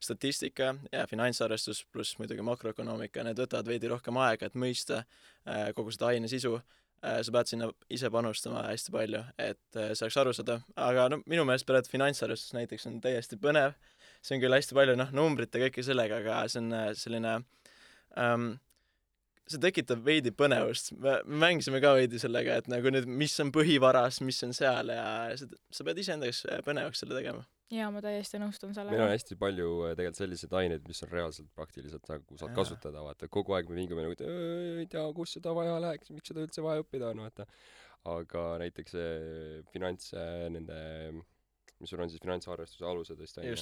statistika 0.00 0.74
ja 0.92 1.06
finantsarvestus 1.10 1.84
pluss 1.92 2.18
muidugi 2.20 2.44
makroökonoomika, 2.46 3.24
need 3.26 3.42
võtavad 3.42 3.68
veidi 3.70 3.90
rohkem 3.90 4.18
aega, 4.22 4.46
et 4.46 4.58
mõista 4.58 5.02
äh, 5.02 5.70
kogu 5.76 5.94
seda 5.94 6.12
aine 6.14 6.30
sisu. 6.30 6.58
Äh, 7.04 7.20
sa 7.22 7.32
pead 7.34 7.50
sinna 7.50 7.66
ise 7.92 8.08
panustama 8.10 8.62
hästi 8.70 8.92
palju, 8.94 9.20
et 9.38 9.76
äh, 9.76 9.92
saaks 9.98 10.16
aru 10.16 10.32
saada, 10.34 10.60
aga 10.80 11.10
no 11.12 11.18
minu 11.28 11.44
meelest 11.44 11.66
praegu 11.68 11.90
finantsarvestus 11.92 12.54
näiteks 12.56 12.88
on 12.88 12.96
täiesti 13.04 13.36
põnev, 13.36 13.76
see 14.24 14.38
on 14.38 14.40
küll 14.42 14.56
hästi 14.56 14.78
palju 14.78 14.94
noh, 14.96 15.12
numbrit 15.14 15.52
ja 15.54 15.66
kõike 15.66 15.84
sellega, 15.84 16.22
aga 16.22 16.38
see 16.48 16.62
on 16.62 16.72
äh, 16.72 16.88
selline 16.96 17.34
ähm, 18.20 18.54
see 19.46 19.62
tekitab 19.62 20.02
veidi 20.06 20.32
põnevust, 20.34 20.92
me 20.98 21.18
mängisime 21.44 21.80
ka 21.82 21.94
veidi 21.98 22.20
sellega, 22.22 22.60
et 22.60 22.70
nagu 22.72 22.90
nüüd, 22.92 23.06
mis 23.06 23.34
on 23.42 23.52
põhivaras, 23.54 24.22
mis 24.26 24.42
on 24.46 24.56
seal 24.56 24.90
ja 24.94 25.04
seda, 25.38 25.58
sa 25.70 25.86
pead 25.86 26.02
iseenda 26.02 26.30
jaoks 26.30 26.46
põnevaks 26.66 27.04
selle 27.04 27.18
tegema 27.18 27.46
jaa, 27.74 27.88
ma 27.94 28.02
täiesti 28.04 28.38
nõustun 28.40 28.74
sellega. 28.76 28.94
meil 28.94 29.04
on 29.08 29.12
hästi 29.12 29.38
palju 29.40 29.70
äh, 29.86 29.94
tegelikult 29.98 30.20
selliseid 30.20 30.54
aineid, 30.60 30.84
mis 30.86 31.02
on 31.02 31.12
reaalselt 31.12 31.48
praktiliselt 31.56 32.10
nagu 32.10 32.38
saad 32.38 32.54
kasutada, 32.56 33.02
vaata, 33.06 33.30
kogu 33.32 33.56
aeg 33.56 33.70
me 33.70 33.78
vingume 33.80 34.06
nagu, 34.06 34.14
et 34.14 34.22
ei 34.82 34.86
tea, 34.90 35.04
kus 35.16 35.34
seda 35.38 35.54
vaja 35.56 35.78
läheks, 35.82 36.12
miks 36.14 36.30
seda 36.30 36.44
üldse 36.46 36.64
vaja 36.64 36.84
õppida 36.84 37.10
on, 37.10 37.24
vaata. 37.26 37.48
aga 38.06 38.44
näiteks 38.62 38.94
see 38.94 39.62
finants, 39.72 40.12
nende, 40.54 40.78
mis 41.80 41.92
sul 41.92 42.00
on 42.00 42.10
siis 42.12 42.22
finantsarvestuse 42.22 42.86
alused 42.88 43.18
vist 43.20 43.38
on 43.40 43.48
ju. 43.48 43.56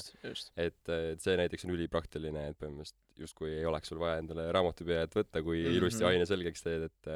et, 0.56 0.92
et 1.12 1.24
see 1.24 1.34
näiteks 1.40 1.66
on 1.66 1.74
ülipraktiline, 1.74 2.48
et 2.50 2.58
põhimõtteliselt 2.60 3.24
justkui 3.24 3.52
ei 3.56 3.66
oleks 3.68 3.90
sul 3.92 4.02
vaja 4.02 4.20
endale 4.22 4.46
raamatupidajat 4.54 5.18
võtta, 5.20 5.42
kui 5.42 5.60
mm 5.60 5.66
-hmm. 5.66 5.80
ilusti 5.80 6.06
aine 6.08 6.26
selgeks 6.30 6.66
teed, 6.66 6.88
et 6.90 7.10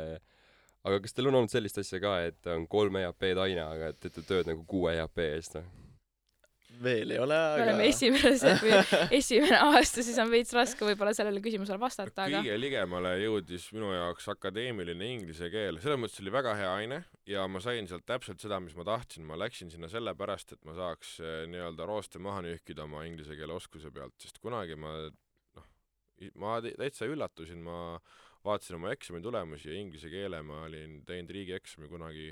aga 0.88 1.00
kas 1.05 1.14
teil 1.14 1.31
on 1.31 1.40
olnud 1.40 1.52
sellist 1.52 1.78
asja 1.83 2.00
ka, 2.02 2.14
et 2.31 2.50
on 2.55 2.67
kolm 2.71 2.97
EAP-d 3.02 3.45
aine, 3.45 3.64
aga 3.64 3.93
teete 3.93 4.25
tööd 4.26 4.50
nagu 4.50 4.64
kuue 4.67 4.95
EAP 4.97 5.25
eest 5.26 5.59
või? 5.59 5.67
Veel 6.83 7.13
ei 7.15 7.19
ole, 7.23 7.37
aga 7.37 7.59
me 7.59 7.65
oleme 7.67 7.87
esimesed 7.91 8.61
või 8.65 8.75
esimene 9.19 9.59
aasta, 9.61 10.03
siis 10.05 10.19
on 10.23 10.31
veits 10.33 10.55
raske 10.57 10.87
võib-olla 10.87 11.15
sellele 11.17 11.43
küsimusele 11.45 11.81
vastata, 11.83 12.27
aga 12.27 12.43
kõige 12.43 12.59
ligemale 12.61 13.15
jõudis 13.23 13.69
minu 13.75 13.91
jaoks 13.95 14.29
akadeemiline 14.35 15.11
inglise 15.15 15.51
keel, 15.53 15.81
selles 15.83 16.01
mõttes 16.01 16.23
oli 16.23 16.35
väga 16.35 16.55
hea 16.59 16.75
aine 16.83 17.01
ja 17.29 17.47
ma 17.51 17.63
sain 17.65 17.89
sealt 17.91 18.07
täpselt 18.09 18.43
seda, 18.45 18.61
mis 18.65 18.77
ma 18.79 18.87
tahtsin, 18.89 19.27
ma 19.29 19.39
läksin 19.41 19.73
sinna 19.75 19.91
sellepärast, 19.93 20.55
et 20.57 20.69
ma 20.69 20.77
saaks 20.77 21.17
eh, 21.23 21.41
nii-öelda 21.51 21.89
rooste 21.89 22.23
maha 22.23 22.45
nühkida 22.47 22.87
oma 22.87 23.05
inglise 23.09 23.37
keele 23.39 23.57
oskuse 23.59 23.93
pealt, 23.95 24.17
sest 24.23 24.41
kunagi 24.45 24.79
ma 24.79 24.95
noh, 25.09 25.69
ma 26.41 26.59
täitsa 26.63 27.09
üllatusin, 27.11 27.65
ma 27.65 27.99
vaatasin 28.47 28.79
oma 28.79 28.95
eksami 28.95 29.21
tulemusi 29.25 29.73
ja 29.73 29.81
inglise 29.81 30.11
keele 30.13 30.41
ma 30.47 30.63
olin 30.69 31.03
teinud 31.09 31.35
riigieksami 31.35 31.91
kunagi 31.91 32.31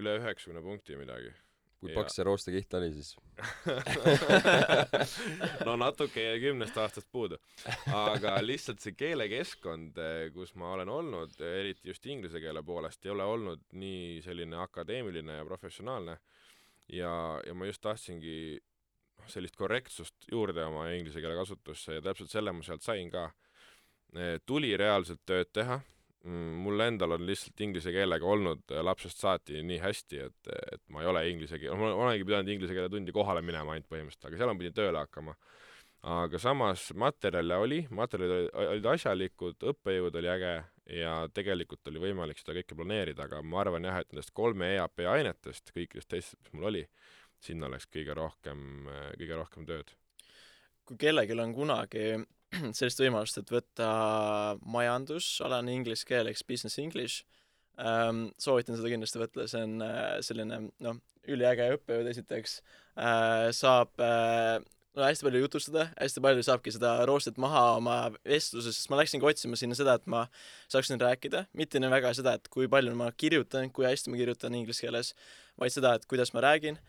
üle 0.00 0.16
üheksakümne 0.20 0.62
punkti 0.64 0.96
midagi 0.98 1.32
kui 1.80 1.94
paks 1.96 2.18
see 2.18 2.24
roostekiht 2.26 2.74
oli 2.76 2.90
siis 2.92 3.14
no 5.66 5.76
natuke 5.80 6.22
jäi 6.26 6.40
kümnest 6.42 6.76
aastast 6.80 7.08
puudu. 7.12 7.38
aga 7.96 8.36
lihtsalt 8.44 8.82
see 8.84 8.96
keelekeskkond, 8.98 10.00
kus 10.34 10.52
ma 10.60 10.74
olen 10.76 10.92
olnud, 10.92 11.36
eriti 11.40 11.88
just 11.88 12.06
inglise 12.06 12.42
keele 12.42 12.62
poolest, 12.66 13.04
ei 13.06 13.14
ole 13.14 13.24
olnud 13.24 13.64
nii 13.80 14.20
selline 14.24 14.60
akadeemiline 14.60 15.40
ja 15.40 15.46
professionaalne. 15.48 16.18
ja, 16.92 17.12
ja 17.46 17.54
ma 17.54 17.70
just 17.70 17.82
tahtsingi 17.86 18.36
noh, 18.60 19.30
sellist 19.32 19.56
korrektsust 19.56 20.28
juurde 20.32 20.64
oma 20.68 20.90
inglise 20.92 21.22
keele 21.24 21.38
kasutusse 21.38 21.96
ja 21.96 22.04
täpselt 22.04 22.30
selle 22.30 22.52
ma 22.52 22.66
sealt 22.66 22.84
sain 22.84 23.10
ka. 23.10 23.30
Tuli 24.46 24.72
reaalselt 24.76 25.20
tööd 25.22 25.52
teha 25.54 25.78
mul 26.24 26.82
endal 26.84 27.16
on 27.16 27.24
lihtsalt 27.24 27.60
inglise 27.64 27.92
keelega 27.94 28.26
olnud 28.28 28.74
äh, 28.74 28.82
lapsest 28.84 29.22
saati 29.22 29.62
nii 29.64 29.78
hästi, 29.80 30.20
et, 30.26 30.50
et 30.74 30.82
ma 30.92 31.00
ei 31.00 31.08
ole 31.08 31.22
inglise 31.30 31.58
keel-, 31.60 31.78
ma 31.80 31.92
olengi 31.94 32.26
pidanud 32.28 32.50
inglise 32.52 32.76
keele 32.76 32.90
tundi 32.92 33.14
kohale 33.16 33.40
minema 33.44 33.72
ainult 33.72 33.88
põhimõtteliselt, 33.88 34.28
aga 34.28 34.40
seal 34.40 34.52
ma 34.52 34.60
pidin 34.60 34.76
tööle 34.76 35.00
hakkama. 35.00 35.36
aga 36.10 36.38
samas 36.40 36.90
materjale 36.96 37.56
oli, 37.60 37.78
materjalid 37.90 38.50
olid 38.66 38.86
asjalikud, 38.92 39.56
õppejõud 39.72 40.18
oli 40.20 40.30
äge 40.32 40.52
ja 41.00 41.14
tegelikult 41.32 41.88
oli 41.88 42.02
võimalik 42.04 42.40
seda 42.40 42.56
kõike 42.56 42.76
planeerida, 42.76 43.24
aga 43.24 43.40
ma 43.42 43.60
arvan 43.64 43.88
jah, 43.88 44.00
et 44.00 44.12
nendest 44.12 44.32
kolme 44.36 44.74
EAP 44.74 45.04
ainetest, 45.08 45.72
kõikidest 45.76 46.08
teistest, 46.08 46.40
mis 46.44 46.56
mul 46.56 46.68
oli, 46.72 46.84
sinna 47.40 47.68
läks 47.72 47.88
kõige 47.88 48.16
rohkem, 48.16 48.88
kõige 49.16 49.40
rohkem 49.40 49.68
tööd. 49.68 49.96
kui 50.84 50.98
kellelgi 51.00 51.36
on 51.38 51.54
kunagi 51.54 52.04
sellist 52.76 53.02
võimalust, 53.02 53.38
et 53.40 53.52
võtta 53.52 53.90
majandusalane 54.66 55.74
inglise 55.74 56.06
keel 56.08 56.30
ehk 56.30 56.42
business 56.48 56.80
english 56.82 57.22
ähm,, 57.78 58.28
soovitan 58.40 58.78
seda 58.78 58.90
kindlasti 58.92 59.22
võtta, 59.22 59.46
see 59.50 59.62
on 59.66 59.86
äh, 59.86 60.18
selline 60.26 60.64
noh, 60.82 61.00
üliäge 61.30 61.70
õppejõud 61.76 62.10
esiteks 62.10 62.60
äh,, 62.98 63.48
saab 63.56 64.02
äh, 64.02 64.58
no 64.96 65.06
hästi 65.06 65.26
palju 65.26 65.42
jutustada, 65.44 65.86
hästi 65.94 66.22
palju 66.24 66.44
saabki 66.46 66.72
seda 66.74 66.94
roostet 67.08 67.38
maha 67.40 67.62
oma 67.78 67.96
vestluses, 68.26 68.76
sest 68.76 68.90
ma 68.90 68.98
läksingi 69.00 69.26
otsima 69.26 69.58
sinna 69.58 69.78
seda, 69.78 69.94
et 70.00 70.08
ma 70.10 70.24
saaksin 70.72 71.00
rääkida, 71.00 71.44
mitte 71.56 71.82
nii 71.82 71.92
väga 71.92 72.12
seda, 72.18 72.34
et 72.38 72.50
kui 72.52 72.68
palju 72.70 72.94
ma 72.98 73.10
kirjutan, 73.14 73.70
kui 73.74 73.86
hästi 73.86 74.12
ma 74.12 74.18
kirjutan 74.20 74.56
inglise 74.58 74.86
keeles, 74.86 75.14
vaid 75.60 75.74
seda, 75.76 75.94
et 75.96 76.08
kuidas 76.10 76.34
ma 76.34 76.42
räägin 76.44 76.80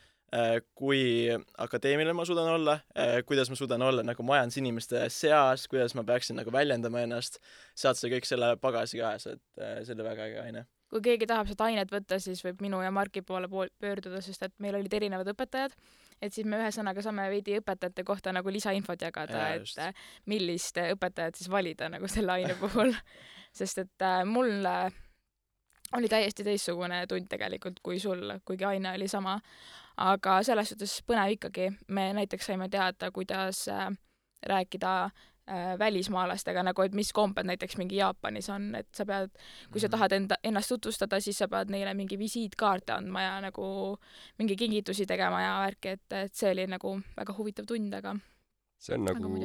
kui 0.75 1.27
akadeemiline 1.59 2.13
ma 2.15 2.25
suudan 2.25 2.47
olla, 2.53 2.77
äh, 2.95 3.17
kuidas 3.27 3.49
ma 3.51 3.55
suudan 3.59 3.81
olla 3.81 4.03
nagu 4.03 4.23
majandusinimeste 4.23 5.03
seas, 5.11 5.67
kuidas 5.67 5.95
ma 5.95 6.05
peaksin 6.07 6.39
nagu 6.39 6.51
väljendama 6.51 7.01
ennast, 7.03 7.41
saad 7.75 7.99
sa 7.99 8.07
kõik 8.11 8.27
selle 8.27 8.53
pagasi 8.61 9.01
kaasa, 9.01 9.35
et 9.35 9.63
äh, 9.63 9.81
see 9.83 9.97
oli 9.97 10.05
väga 10.07 10.29
äge 10.29 10.39
aine. 10.45 10.63
kui 10.91 11.03
keegi 11.03 11.27
tahab 11.27 11.47
seda 11.47 11.67
ainet 11.67 11.91
võtta, 11.91 12.19
siis 12.19 12.43
võib 12.43 12.63
minu 12.63 12.79
ja 12.83 12.91
Marki 12.91 13.21
poole 13.23 13.47
pool 13.51 13.69
pöörduda, 13.79 14.19
sest 14.23 14.43
et 14.43 14.55
meil 14.59 14.75
olid 14.75 14.93
erinevad 14.93 15.27
õpetajad, 15.33 15.75
et 16.21 16.33
siis 16.35 16.47
me 16.47 16.59
ühesõnaga 16.59 17.03
saame 17.03 17.27
veidi 17.31 17.59
õpetajate 17.59 18.03
kohta 18.07 18.31
nagu 18.35 18.51
lisainfot 18.51 19.03
jagada, 19.03 19.49
et 19.55 20.01
millist 20.31 20.79
õpetajat 20.79 21.39
siis 21.39 21.51
valida 21.51 21.91
nagu 21.91 22.07
selle 22.11 22.39
aine 22.39 22.55
puhul. 22.59 22.95
Sest 23.59 23.81
et 23.83 24.03
äh, 24.07 24.21
mul 24.23 24.63
oli 25.97 26.09
täiesti 26.11 26.43
teistsugune 26.43 27.05
tund 27.07 27.27
tegelikult 27.29 27.79
kui 27.83 27.99
sul, 27.99 28.37
kuigi 28.45 28.65
aine 28.67 28.95
oli 28.95 29.07
sama. 29.11 29.39
Aga 30.01 30.39
selles 30.47 30.71
suhtes 30.71 30.93
põnev 31.07 31.35
ikkagi, 31.35 31.67
me 31.91 32.11
näiteks 32.15 32.47
saime 32.47 32.69
teada, 32.71 33.11
kuidas 33.11 33.65
äh, 33.69 33.89
rääkida 34.47 34.93
äh, 35.05 35.73
välismaalastega 35.79 36.63
nagu, 36.63 36.81
et 36.81 36.95
mis 36.97 37.11
kombed 37.13 37.45
näiteks 37.45 37.77
mingi 37.77 37.99
Jaapanis 37.99 38.49
on, 38.49 38.69
et 38.79 38.87
sa 38.95 39.05
pead, 39.05 39.35
kui 39.71 39.83
sa 39.83 39.89
mhm. 39.89 39.97
tahad 39.97 40.15
enda, 40.17 40.39
ennast 40.47 40.71
tutvustada, 40.73 41.19
siis 41.19 41.41
sa 41.43 41.49
pead 41.51 41.73
neile 41.73 41.93
mingi 41.93 42.19
visiitkaarte 42.19 42.95
andma 42.95 43.25
ja 43.25 43.35
nagu 43.43 43.65
mingi 44.39 44.55
kingitusi 44.55 45.05
tegema 45.05 45.43
ja 45.43 45.59
värki, 45.65 45.97
et, 45.99 46.07
et 46.23 46.39
see 46.39 46.55
oli 46.55 46.65
nagu 46.71 46.95
väga 47.17 47.35
huvitav 47.37 47.67
tund, 47.69 47.93
aga 47.99 48.15
see 48.81 48.95
on 48.95 49.05
nagu 49.05 49.35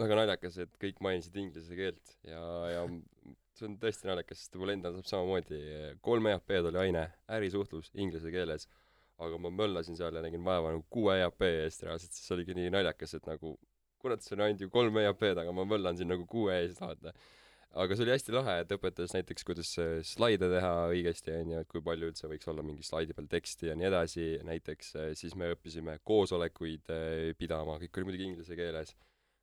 väga 0.00 0.16
naljakas, 0.22 0.58
et 0.64 0.76
kõik 0.80 1.00
mainisid 1.04 1.36
inglise 1.36 1.76
keelt 1.76 2.16
ja, 2.24 2.40
ja 2.72 2.84
see 3.60 3.70
on 3.70 3.78
tõesti 3.80 4.08
naljakas, 4.08 4.44
sest 4.44 4.60
mul 4.60 4.74
endal 4.74 4.96
saab 4.98 5.10
samamoodi, 5.12 5.60
kolm 6.04 6.30
EAP-d 6.32 6.72
oli 6.72 6.84
aine, 6.88 7.08
ärisuhtlus 7.38 7.92
inglise 7.94 8.32
keeles 8.32 8.66
aga 9.20 9.40
ma 9.40 9.50
möllasin 9.52 9.98
seal 9.98 10.16
ja 10.16 10.22
nägin 10.24 10.44
vaeva 10.44 10.72
nagu 10.74 10.86
kuue 10.92 11.18
EAP 11.20 11.44
eest 11.48 11.84
reaalselt, 11.84 12.14
siis 12.16 12.32
oligi 12.36 12.56
nii 12.56 12.72
naljakas, 12.72 13.18
et 13.18 13.28
nagu 13.28 13.56
kurat, 14.00 14.22
see 14.24 14.36
on 14.36 14.46
ainult 14.46 14.64
ju 14.64 14.70
kolm 14.72 14.96
EAP-d, 15.02 15.42
aga 15.42 15.52
ma 15.52 15.66
möllan 15.68 15.98
siin 15.98 16.08
nagu 16.08 16.24
kuue 16.28 16.56
eest, 16.56 16.80
vaata. 16.80 17.12
aga 17.82 17.94
see 17.94 18.06
oli 18.06 18.14
hästi 18.14 18.34
lahe, 18.34 18.54
et 18.64 18.72
õpetas 18.74 19.12
näiteks, 19.14 19.44
kuidas 19.46 19.74
slaide 20.08 20.48
teha 20.50 20.72
õigesti, 20.94 21.34
onju, 21.36 21.60
et 21.60 21.68
kui 21.70 21.84
palju 21.84 22.08
üldse 22.10 22.30
võiks 22.32 22.48
olla 22.50 22.64
mingi 22.66 22.86
slaidi 22.86 23.14
peal 23.16 23.28
teksti 23.30 23.70
ja 23.70 23.76
nii 23.78 23.90
edasi, 23.90 24.26
näiteks 24.46 24.96
siis 25.20 25.36
me 25.38 25.52
õppisime 25.54 25.98
koosolekuid 26.08 26.90
eh, 26.96 27.30
pidama, 27.38 27.76
kõik 27.84 28.00
oli 28.00 28.10
muidugi 28.10 28.28
inglise 28.32 28.58
keeles 28.58 28.96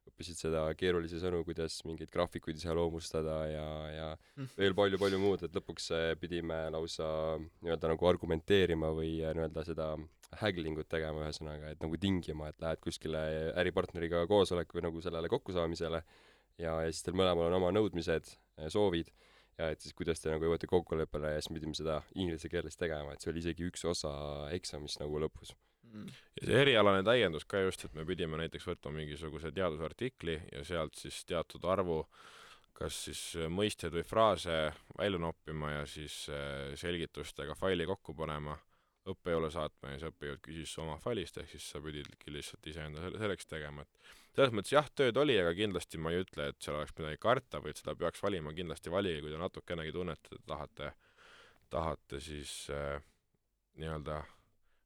õppisid 0.08 0.40
seda 0.40 0.64
keerulisi 0.78 1.20
sõnu, 1.22 1.44
kuidas 1.48 1.80
mingeid 1.88 2.12
graafikuid 2.14 2.60
iseloomustada 2.60 3.38
ja, 3.52 3.68
ja 3.92 4.08
mm. 4.38 4.54
veel 4.58 4.76
palju-palju 4.78 5.20
muud, 5.22 5.44
et 5.46 5.58
lõpuks 5.58 5.90
äh, 5.96 6.12
pidime 6.20 6.64
lausa 6.74 7.10
nii-öelda 7.38 7.92
nagu 7.94 8.10
argumenteerima 8.10 8.92
või 8.98 9.18
äh, 9.22 9.36
nii-öelda 9.38 9.66
seda 9.68 9.92
häglingut 10.42 10.90
tegema, 10.92 11.24
ühesõnaga, 11.26 11.72
et 11.72 11.84
nagu 11.84 12.00
tingima, 12.02 12.50
et 12.52 12.60
lähed 12.64 12.82
kuskile 12.84 13.22
äripartneriga 13.60 14.26
koosolekule 14.30 14.84
nagu 14.88 15.04
sellele 15.04 15.32
kokkusaamisele 15.32 16.02
ja, 16.02 16.74
ja 16.74 16.90
siis 16.92 17.06
teil 17.06 17.18
mõlemal 17.20 17.52
on 17.52 17.60
oma 17.62 17.72
nõudmised, 17.76 18.34
äh, 18.60 18.72
soovid, 18.74 19.14
ja 19.58 19.72
et 19.74 19.82
siis 19.84 19.96
kuidas 19.98 20.22
te 20.22 20.34
nagu 20.34 20.48
jõuate 20.48 20.70
kokkuleppele 20.70 21.36
ja 21.36 21.40
siis 21.42 21.52
me 21.52 21.62
pidime 21.62 21.78
seda 21.78 22.02
inglise 22.16 22.52
keeles 22.52 22.78
tegema, 22.80 23.14
et 23.14 23.24
see 23.24 23.32
oli 23.34 23.42
isegi 23.46 23.70
üks 23.70 23.88
osa 23.90 24.12
eksamist 24.56 25.02
nagu 25.04 25.22
lõpus 25.24 25.56
mm. 25.98 26.16
ja 26.42 26.48
see 26.50 26.64
erialane 26.64 27.04
täiendus 27.08 27.46
ka 27.50 27.62
just, 27.66 27.86
et 27.86 27.98
me 27.98 28.06
pidime 28.08 28.40
näiteks 28.42 28.70
võtma 28.72 28.94
mingisuguse 29.02 29.52
teadusartikli 29.56 30.40
ja 30.54 30.64
sealt 30.68 30.96
siis 31.00 31.24
teatud 31.30 31.66
arvu 31.66 32.04
kas 32.78 32.98
siis 33.08 33.22
mõisteid 33.50 33.96
või 33.96 34.06
fraase 34.06 34.58
välja 34.98 35.20
noppima 35.22 35.72
ja 35.80 35.86
siis 35.90 36.28
äh, 36.30 36.76
selgitustega 36.78 37.56
faili 37.58 37.88
kokku 37.90 38.14
panema, 38.18 38.54
õppejõule 39.08 39.50
saatma 39.54 39.94
ja 39.94 39.98
siis 39.98 40.12
õppejõud 40.12 40.44
küsis 40.46 40.76
oma 40.84 40.98
failist, 41.02 41.40
ehk 41.42 41.50
siis 41.56 41.66
sa 41.72 41.82
pididki 41.82 42.34
lihtsalt 42.34 42.70
iseenda 42.70 43.02
selle- 43.02 43.22
selleks 43.24 43.50
tegema, 43.50 43.82
et 43.86 44.14
selles 44.36 44.54
mõttes 44.54 44.76
jah, 44.76 44.90
tööd 44.94 45.18
oli, 45.18 45.40
aga 45.42 45.56
kindlasti 45.58 45.98
ma 45.98 46.14
ei 46.14 46.22
ütle, 46.22 46.52
et 46.52 46.62
seal 46.62 46.78
oleks 46.78 46.94
midagi 47.00 47.18
karta 47.24 47.62
või 47.64 47.74
et 47.74 47.82
seda 47.82 47.96
peaks 47.98 48.22
valima, 48.24 48.54
kindlasti 48.54 48.94
valige, 48.94 49.24
kui 49.26 49.34
te 49.34 49.42
natukenegi 49.42 49.96
tunnete, 49.96 50.38
et 50.38 50.46
tahate, 50.54 50.92
tahate 51.74 52.22
siis 52.22 52.54
äh, 52.70 53.00
nii-öelda 53.82 54.22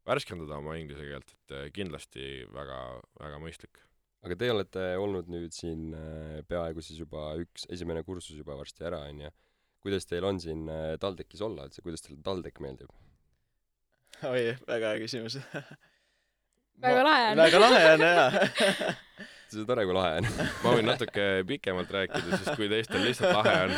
värskendada 0.07 0.57
oma 0.57 0.75
inglise 0.79 1.05
keelt, 1.07 1.33
et 1.35 1.55
äh, 1.57 1.69
kindlasti 1.75 2.45
väga, 2.53 2.79
väga 3.21 3.39
mõistlik. 3.43 3.83
aga 4.21 4.37
teie 4.37 4.53
olete 4.53 4.87
olnud 5.01 5.29
nüüd 5.33 5.53
siin 5.55 5.93
äh, 5.97 6.41
peaaegu 6.49 6.83
siis 6.85 6.99
juba 7.01 7.31
üks, 7.41 7.67
esimene 7.69 8.03
kursus 8.07 8.37
juba 8.37 8.57
varsti 8.59 8.87
ära, 8.89 9.03
onju. 9.09 9.31
kuidas 9.81 10.09
teil 10.09 10.25
on 10.25 10.41
siin 10.41 10.67
äh, 10.69 10.97
TalTechis 11.01 11.41
olla 11.45 11.69
üldse, 11.69 11.85
kuidas 11.85 12.05
teile 12.05 12.21
TalTech 12.25 12.61
meeldib? 12.63 12.91
oi, 14.27 14.51
väga 14.67 14.93
hea 14.93 15.03
küsimus. 15.05 15.39
väga 16.85 17.05
lahe 17.05 17.29
on. 17.31 17.43
väga 17.45 17.61
lahe 17.61 17.85
on 17.93 18.05
jaa. 18.07 18.27
see 19.51 19.61
on 19.61 19.67
tore, 19.67 19.85
kui 19.85 19.95
lahe 19.95 20.19
on. 20.21 20.27
ma 20.63 20.73
võin 20.75 20.87
natuke 20.87 21.27
pikemalt 21.47 21.91
rääkida 21.93 22.37
siis, 22.37 22.51
kui 22.57 22.69
teistel 22.71 23.05
lihtsalt 23.05 23.35
lahe 23.35 23.55
on. 23.65 23.77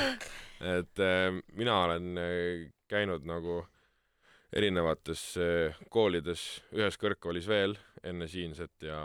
et 0.78 1.04
äh, 1.04 1.30
mina 1.58 1.80
olen 1.88 2.20
äh, 2.20 2.68
käinud 2.92 3.26
nagu 3.28 3.64
erinevates 4.58 5.22
äh, 5.42 5.78
koolides, 5.94 6.44
ühes 6.76 6.98
kõrgkoolis 7.02 7.48
veel 7.50 7.76
enne 8.06 8.28
siinset 8.30 8.86
ja, 8.86 9.00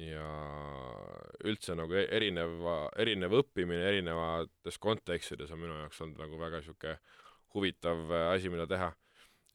ja 0.00 0.26
üldse 1.44 1.76
nagu 1.76 1.96
e- 1.98 2.08
erineva, 2.16 2.76
erinev 3.00 3.36
õppimine 3.40 3.84
erinevates 3.90 4.78
kontekstides 4.82 5.52
on 5.54 5.62
minu 5.64 5.76
jaoks 5.82 6.00
olnud 6.04 6.22
nagu 6.24 6.40
väga 6.40 6.62
sihuke 6.64 6.96
huvitav 7.54 8.06
äh, 8.10 8.28
asi, 8.32 8.52
mida 8.52 8.68
teha. 8.70 8.92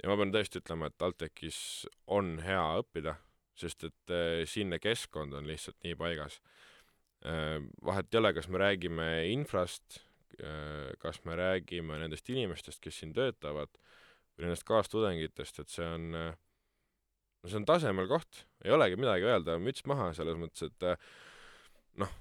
ja 0.04 0.12
ma 0.12 0.20
pean 0.20 0.36
tõesti 0.36 0.62
ütlema, 0.62 0.90
et 0.90 1.00
TalTechis 1.02 1.62
on 2.08 2.38
hea 2.46 2.66
õppida, 2.84 3.18
sest 3.60 3.90
et 3.90 4.14
äh, 4.14 4.44
siinne 4.48 4.80
keskkond 4.80 5.34
on 5.40 5.50
lihtsalt 5.50 5.80
nii 5.84 5.98
paigas 6.00 6.42
vahet 7.84 8.14
ei 8.14 8.18
ole, 8.22 8.30
kas 8.32 8.46
me 8.48 8.62
räägime 8.62 9.06
infrast, 9.28 9.98
kas 11.04 11.18
me 11.28 11.36
räägime 11.36 11.98
nendest 12.00 12.30
inimestest, 12.32 12.80
kes 12.80 13.02
siin 13.02 13.12
töötavad 13.12 13.74
või 14.40 14.48
nendest 14.48 14.66
kaastudengitest, 14.68 15.60
et 15.60 15.74
see 15.74 15.86
on, 15.86 16.08
no 16.16 17.52
see 17.52 17.60
on 17.60 17.68
tasemel 17.68 18.08
koht, 18.10 18.46
ei 18.64 18.72
olegi 18.76 18.98
midagi 19.00 19.28
öelda, 19.28 19.60
müts 19.60 19.84
maha 19.90 20.14
selles 20.16 20.40
mõttes, 20.40 20.72
et 20.72 20.88
äh, 20.88 21.12
noh, 22.00 22.14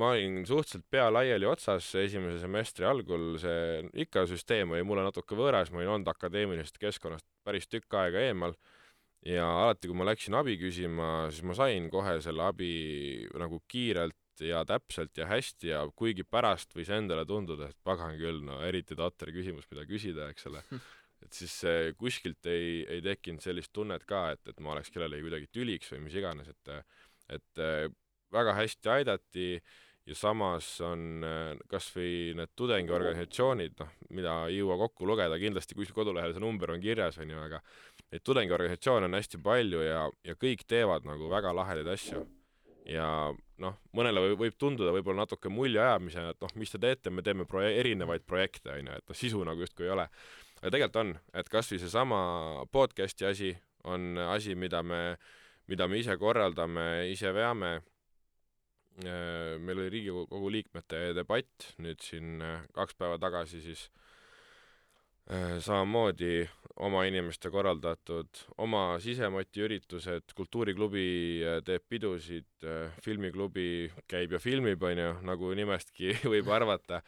ma 0.00 0.12
olin 0.14 0.40
suhteliselt 0.46 0.86
pea 0.90 1.08
laiali 1.12 1.48
otsas 1.50 1.88
esimese 1.98 2.40
semestri 2.44 2.86
algul, 2.86 3.34
see 3.42 3.82
ikka 4.06 4.24
süsteem 4.30 4.72
oli 4.74 4.86
mulle 4.86 5.04
natuke 5.06 5.36
võõras, 5.38 5.72
ma 5.72 5.82
olin 5.82 5.96
olnud 5.96 6.12
akadeemilisest 6.12 6.78
keskkonnast 6.80 7.26
päris 7.44 7.68
tükk 7.70 7.98
aega 7.98 8.22
eemal. 8.30 8.56
Ja 9.26 9.44
alati, 9.44 9.90
kui 9.90 9.98
ma 10.00 10.06
läksin 10.08 10.32
abi 10.38 10.54
küsima, 10.56 11.28
siis 11.28 11.44
ma 11.44 11.52
sain 11.58 11.90
kohe 11.92 12.14
selle 12.24 12.46
abi 12.46 12.70
nagu 13.36 13.58
kiirelt 13.68 14.16
ja 14.40 14.62
täpselt 14.64 15.18
ja 15.20 15.26
hästi 15.28 15.68
ja 15.74 15.82
kuigi 15.92 16.24
pärast 16.24 16.72
võis 16.72 16.88
endale 16.94 17.26
tunduda, 17.28 17.68
et 17.68 17.76
pagan 17.84 18.16
küll, 18.16 18.40
no 18.46 18.62
eriti 18.64 18.96
totter 18.96 19.28
küsimus, 19.34 19.66
mida 19.68 19.84
küsida, 19.84 20.30
eks 20.32 20.48
ole, 20.48 20.62
et 21.24 21.36
siis 21.36 21.54
kuskilt 22.00 22.46
ei, 22.50 22.80
ei 22.88 23.02
tekkinud 23.04 23.44
sellist 23.44 23.72
tunnet 23.76 24.06
ka, 24.08 24.30
et, 24.34 24.42
et 24.48 24.60
ma 24.64 24.74
oleks 24.74 24.92
kellelegi 24.94 25.26
kuidagi 25.26 25.50
tüliks 25.52 25.92
või 25.94 26.06
mis 26.06 26.16
iganes, 26.18 26.50
et 26.50 26.74
et 27.30 27.60
väga 28.34 28.56
hästi 28.56 28.90
aidati 28.90 29.44
ja 30.10 30.16
samas 30.18 30.66
on 30.82 31.22
kas 31.70 31.86
või 31.94 32.32
need 32.34 32.50
tudengiorganisatsioonid, 32.58 33.76
noh, 33.78 33.92
mida 34.16 34.34
ei 34.48 34.58
jõua 34.58 34.80
kokku 34.80 35.06
lugeda, 35.06 35.38
kindlasti 35.38 35.76
kuskil 35.78 35.94
kodulehel 36.00 36.34
see 36.34 36.42
number 36.42 36.72
on 36.74 36.82
kirjas, 36.82 37.20
on 37.22 37.30
ju, 37.30 37.38
aga 37.38 37.62
neid 38.10 38.24
tudengiorganisatsioone 38.26 39.06
on 39.06 39.18
hästi 39.20 39.42
palju 39.44 39.84
ja, 39.86 40.02
ja 40.26 40.36
kõik 40.40 40.66
teevad 40.66 41.06
nagu 41.06 41.30
väga 41.30 41.54
lahedaid 41.54 41.94
asju 41.94 42.24
ja 42.90 43.06
noh, 43.60 43.78
mõnele 43.96 44.22
võib, 44.24 44.36
võib 44.44 44.58
tunduda 44.58 44.92
võib-olla 44.94 45.24
natuke 45.24 45.52
mulje 45.52 45.80
ajamisena, 45.82 46.34
et 46.34 46.42
noh, 46.42 46.54
mis 46.58 46.72
te 46.72 46.80
teete, 46.82 47.12
me 47.14 47.24
teeme 47.26 47.46
proje-, 47.48 47.76
erinevaid 47.80 48.24
projekte, 48.26 48.72
on 48.74 48.90
ju, 48.90 49.00
et 49.02 49.12
noh, 49.12 49.18
sisu 49.18 49.44
nagu 49.46 49.66
justkui 49.66 49.86
ei 49.86 49.94
ole. 49.94 50.08
Aga 50.60 50.72
tegelikult 50.74 51.00
on, 51.00 51.12
et 51.40 51.48
kas 51.48 51.70
või 51.72 51.80
seesama 51.80 52.20
podcast'i 52.72 53.26
asi 53.28 53.54
on 53.88 54.18
asi, 54.28 54.54
mida 54.54 54.82
me, 54.82 55.16
mida 55.70 55.88
me 55.88 56.00
ise 56.00 56.16
korraldame, 56.20 57.08
ise 57.12 57.32
veame. 57.32 57.80
meil 59.00 59.78
oli 59.78 59.88
Riigikogu 59.94 60.50
liikmete 60.52 61.14
debatt 61.16 61.70
nüüd 61.80 62.02
siin 62.04 62.42
äh, 62.44 62.66
kaks 62.74 62.98
päeva 62.98 63.16
tagasi 63.22 63.60
siis 63.64 63.86
äh, 65.30 65.56
samamoodi 65.62 66.42
oma 66.84 67.06
inimeste 67.08 67.48
korraldatud 67.54 68.42
oma 68.58 68.98
sisemoti 69.00 69.64
üritused, 69.64 70.34
kultuuriklubi 70.36 71.06
äh, 71.40 71.62
teeb 71.64 71.86
pidusid, 71.88 72.50
filmiklubi 73.00 73.88
käib 74.10 74.36
ja 74.36 74.42
filmib, 74.42 74.82
onju, 74.82 75.14
nagu 75.24 75.54
nimestki 75.56 76.12
võib 76.34 76.52
arvata, 76.52 77.00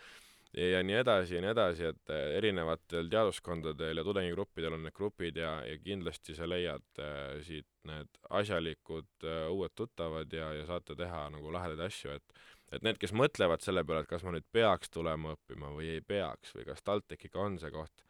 ja 0.56 0.82
nii 0.84 0.98
edasi 1.00 1.36
ja 1.36 1.42
nii 1.44 1.50
edasi, 1.52 1.84
et 1.92 2.12
äh, 2.12 2.36
erinevatel 2.38 3.08
teaduskondadel 3.12 4.00
ja 4.00 4.04
tudengigruppidel 4.04 4.76
on 4.76 4.84
need 4.86 4.96
grupid 4.96 5.38
ja, 5.40 5.54
ja 5.66 5.78
kindlasti 5.80 6.36
sa 6.36 6.48
leiad 6.48 7.00
äh, 7.00 7.38
siit 7.46 7.68
need 7.88 8.20
asjalikud 8.30 9.26
äh, 9.26 9.46
uued 9.52 9.72
tuttavad 9.74 10.32
ja, 10.32 10.52
ja 10.58 10.66
saate 10.68 10.96
teha 10.98 11.28
nagu 11.32 11.52
lahedaid 11.54 11.80
asju, 11.88 12.18
et 12.18 12.42
et 12.72 12.84
need, 12.84 12.96
kes 12.96 13.12
mõtlevad 13.12 13.60
selle 13.60 13.82
peale, 13.84 14.00
et 14.00 14.08
kas 14.08 14.22
ma 14.24 14.32
nüüd 14.32 14.46
peaks 14.48 14.88
tulema 14.88 15.34
õppima 15.34 15.74
või 15.74 15.90
ei 15.92 16.00
peaks 16.00 16.54
või 16.56 16.64
kas 16.64 16.80
TalTech 16.80 17.26
ikka 17.28 17.40
on 17.40 17.58
see 17.60 17.72
koht, 17.72 18.04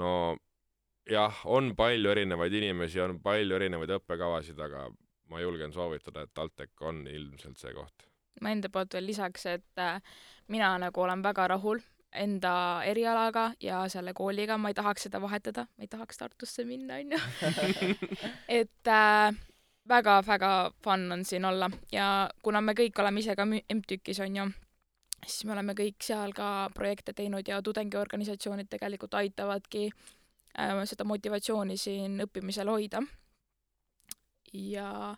no 0.00 0.10
jah, 1.10 1.44
on 1.44 1.74
palju 1.78 2.10
erinevaid 2.10 2.54
inimesi, 2.58 2.98
on 3.04 3.20
palju 3.22 3.54
erinevaid 3.54 3.94
õppekavasid, 3.98 4.58
aga 4.66 4.88
ma 5.30 5.42
julgen 5.42 5.72
soovitada, 5.72 6.24
et 6.24 6.34
TalTech 6.34 6.82
on 6.82 7.04
ilmselt 7.06 7.60
see 7.60 7.74
koht. 7.76 8.08
Ma 8.40 8.50
enda 8.54 8.68
poolt 8.68 8.94
veel 8.94 9.06
lisaks, 9.06 9.46
et 9.46 9.82
äh, 9.82 10.00
mina 10.48 10.74
nagu 10.78 11.00
olen 11.00 11.22
väga 11.22 11.48
rahul 11.54 11.80
enda 12.14 12.82
erialaga 12.86 13.52
ja 13.60 13.82
selle 13.88 14.14
kooliga, 14.14 14.58
ma 14.58 14.70
ei 14.70 14.74
tahaks 14.74 15.08
seda 15.08 15.20
vahetada, 15.22 15.66
ma 15.76 15.84
ei 15.84 15.90
tahaks 15.90 16.18
Tartusse 16.18 16.64
minna, 16.64 17.00
onju. 17.02 17.18
et 18.60 18.90
äh, 18.90 19.34
väga-väga 19.88 20.52
fun 20.84 21.12
on 21.12 21.24
siin 21.24 21.44
olla 21.44 21.70
ja 21.92 22.30
kuna 22.42 22.60
me 22.60 22.74
kõik 22.78 23.00
oleme 23.02 23.20
ise 23.20 23.36
ka 23.36 23.46
MTÜK-is 23.48 24.20
onju, 24.24 24.46
siis 25.26 25.44
me 25.44 25.56
oleme 25.56 25.74
kõik 25.78 26.06
seal 26.06 26.32
ka 26.36 26.70
projekte 26.74 27.12
teinud 27.12 27.48
ja 27.48 27.60
tudengiorganisatsioonid 27.62 28.70
tegelikult 28.70 29.18
aitavadki 29.18 29.88
äh, 29.90 30.80
seda 30.86 31.04
motivatsiooni 31.08 31.76
siin 31.76 32.20
õppimisel 32.28 32.70
hoida. 32.70 33.02
ja 34.54 35.16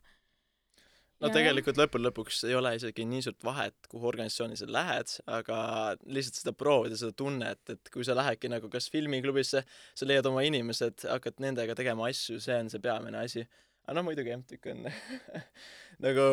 no 1.21 1.31
Ja- 1.31 1.35
tegelikult 1.35 1.79
lõppude 1.81 2.09
lõpuks 2.09 2.43
ei 2.49 2.57
ole 2.59 2.75
isegi 2.77 3.07
nii 3.09 3.25
suurt 3.25 3.45
vahet, 3.47 3.77
kuhu 3.89 4.09
organisatsiooni 4.11 4.59
sa 4.59 4.69
lähed, 4.69 5.13
aga 5.39 5.59
lihtsalt 6.05 6.41
seda 6.43 6.53
proovida, 6.53 6.99
seda 7.01 7.15
tunnet, 7.17 7.63
et 7.73 7.93
kui 7.93 8.05
sa 8.05 8.17
lähedki 8.19 8.51
nagu 8.53 8.69
kas 8.73 8.91
filmiklubisse, 8.93 9.63
sa 9.95 10.09
leiad 10.09 10.27
oma 10.29 10.45
inimesed, 10.47 11.07
hakkad 11.09 11.41
nendega 11.45 11.77
tegema 11.79 12.11
asju, 12.11 12.41
see 12.43 12.59
on 12.61 12.71
see 12.73 12.83
peamine 12.85 13.23
asi. 13.23 13.47
aga 13.87 13.95
noh, 14.01 14.03
muidugi 14.09 14.35
MTÜK 14.35 14.65
on 14.73 14.89
nagu 16.05 16.25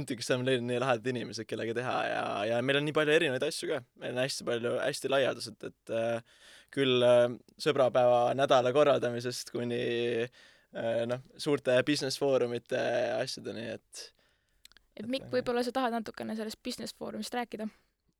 MTÜK-is 0.00 0.30
saame 0.30 0.46
leida 0.48 0.64
nii 0.64 0.78
lahedad 0.80 1.10
inimesed, 1.12 1.46
kellega 1.46 1.74
teha 1.76 1.96
ja, 2.08 2.22
ja 2.48 2.62
meil 2.64 2.80
on 2.80 2.88
nii 2.88 2.96
palju 2.96 3.12
erinevaid 3.18 3.44
asju 3.46 3.68
ka, 3.68 3.82
meil 4.00 4.16
on 4.16 4.22
hästi 4.24 4.46
palju, 4.48 4.72
hästi 4.80 5.10
laialdaselt, 5.12 5.68
et 5.68 5.92
äh, 5.92 6.40
küll 6.72 7.04
äh, 7.04 7.28
sõbrapäeva 7.60 8.32
nädala 8.38 8.72
korraldamisest 8.74 9.52
kuni 9.52 9.82
äh, 10.24 11.04
noh, 11.06 11.22
suurte 11.36 11.76
business 11.86 12.18
foorumite 12.18 12.80
asjadeni, 13.20 13.68
et 13.76 14.08
et 14.96 15.08
Mikk, 15.08 15.30
võib-olla 15.32 15.64
sa 15.64 15.74
tahad 15.74 15.94
natukene 15.96 16.36
sellest 16.38 16.60
business 16.64 16.96
foorumist 16.98 17.34
rääkida? 17.34 17.68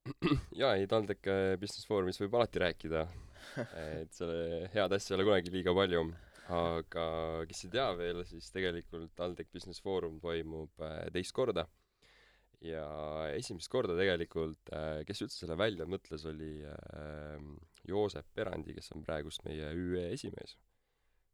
jaa, 0.60 0.74
ei 0.74 0.88
TalTech 0.90 1.30
äh, 1.30 1.54
Business 1.60 1.86
Foorumis 1.86 2.18
võib 2.22 2.34
alati 2.38 2.62
rääkida, 2.62 3.04
et 4.00 4.14
selle 4.16 4.68
head 4.72 4.96
asja 4.96 5.14
ei 5.14 5.18
ole 5.20 5.28
kunagi 5.28 5.52
liiga 5.54 5.74
palju, 5.76 6.06
aga 6.52 7.04
kes 7.48 7.66
ei 7.66 7.74
tea 7.76 7.86
veel, 7.98 8.24
siis 8.26 8.50
tegelikult 8.54 9.14
TalTech 9.18 9.52
Business 9.54 9.82
Foorum 9.84 10.18
toimub 10.22 10.82
äh, 10.82 11.06
teist 11.14 11.34
korda 11.36 11.68
ja 12.62 12.86
esimest 13.34 13.70
korda 13.70 13.96
tegelikult, 13.98 14.70
kes 15.06 15.22
üldse 15.24 15.40
selle 15.40 15.56
välja 15.58 15.86
mõtles, 15.90 16.22
oli 16.30 16.60
äh, 16.62 17.40
Joosep 17.88 18.28
Perandi, 18.34 18.76
kes 18.76 18.92
on 18.94 19.02
praegust 19.06 19.42
meie 19.46 19.72
ÜE 19.74 20.04
esimees. 20.12 20.54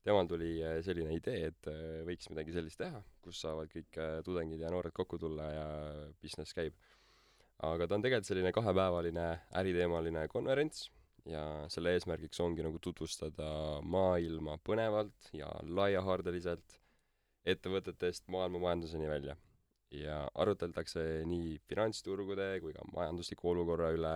Temal 0.07 0.29
tuli 0.31 0.59
äh, 0.65 0.79
selline 0.85 1.17
idee, 1.17 1.49
et 1.53 1.71
äh, 1.71 2.03
võiks 2.07 2.31
midagi 2.33 2.55
sellist 2.55 2.81
teha, 2.81 3.03
kus 3.25 3.41
saavad 3.45 3.73
kõik 3.73 3.99
äh, 4.01 4.21
tudengid 4.27 4.63
ja 4.63 4.71
noored 4.73 4.95
kokku 4.97 5.19
tulla 5.21 5.51
ja 5.53 5.67
business 6.23 6.55
käib 6.57 6.77
aga 7.67 7.89
ta 7.89 7.97
on 7.97 8.05
tegelikult 8.05 8.29
selline 8.29 8.53
kahepäevaline 8.55 9.27
äriteemaline 9.59 10.29
konverents 10.31 10.87
ja 11.27 11.43
selle 11.73 11.93
eesmärgiks 11.97 12.41
ongi 12.45 12.63
nagu 12.63 12.79
tutvustada 12.83 13.49
maailma 13.83 14.57
põnevalt 14.65 15.33
ja 15.35 15.51
laiahaardeliselt 15.67 16.79
ettevõtetest 17.49 18.29
maailma 18.31 18.63
majanduseni 18.67 19.11
välja. 19.11 19.37
ja 19.91 20.29
arutletakse 20.37 21.03
nii 21.25 21.55
finantsturgude 21.65 22.59
kui 22.61 22.75
ka 22.77 22.83
majandusliku 22.93 23.49
olukorra 23.55 23.87
üle 23.97 24.11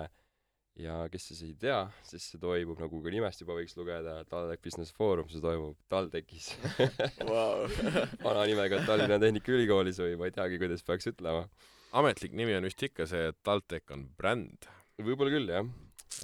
ja 0.80 0.94
kes 1.12 1.26
siis 1.30 1.42
ei 1.44 1.52
tea, 1.60 1.80
siis 2.06 2.24
see 2.32 2.40
toimub, 2.40 2.80
nagu 2.80 3.00
ka 3.04 3.12
nimest 3.12 3.42
juba 3.42 3.56
võiks 3.58 3.74
lugeda, 3.76 4.22
TalTech 4.28 4.62
Business 4.64 4.94
Forum, 4.96 5.28
see 5.28 5.42
toimub 5.44 5.76
TalTechis 5.92 6.52
Vau. 7.28 7.66
vana 8.24 8.46
nimega 8.48 8.80
Tallinna 8.86 9.20
Tehnikaülikoolis 9.22 10.00
või 10.02 10.16
ma 10.20 10.30
ei 10.30 10.36
teagi, 10.36 10.60
kuidas 10.62 10.84
peaks 10.86 11.10
ütlema. 11.12 11.44
ametlik 12.00 12.36
nimi 12.38 12.56
on 12.56 12.68
vist 12.68 12.82
ikka 12.88 13.06
see, 13.10 13.28
et 13.32 13.40
TalTech 13.44 13.92
on 13.92 14.06
bränd. 14.16 14.68
võib-olla 15.02 15.34
küll, 15.34 15.52
jah. 15.52 15.68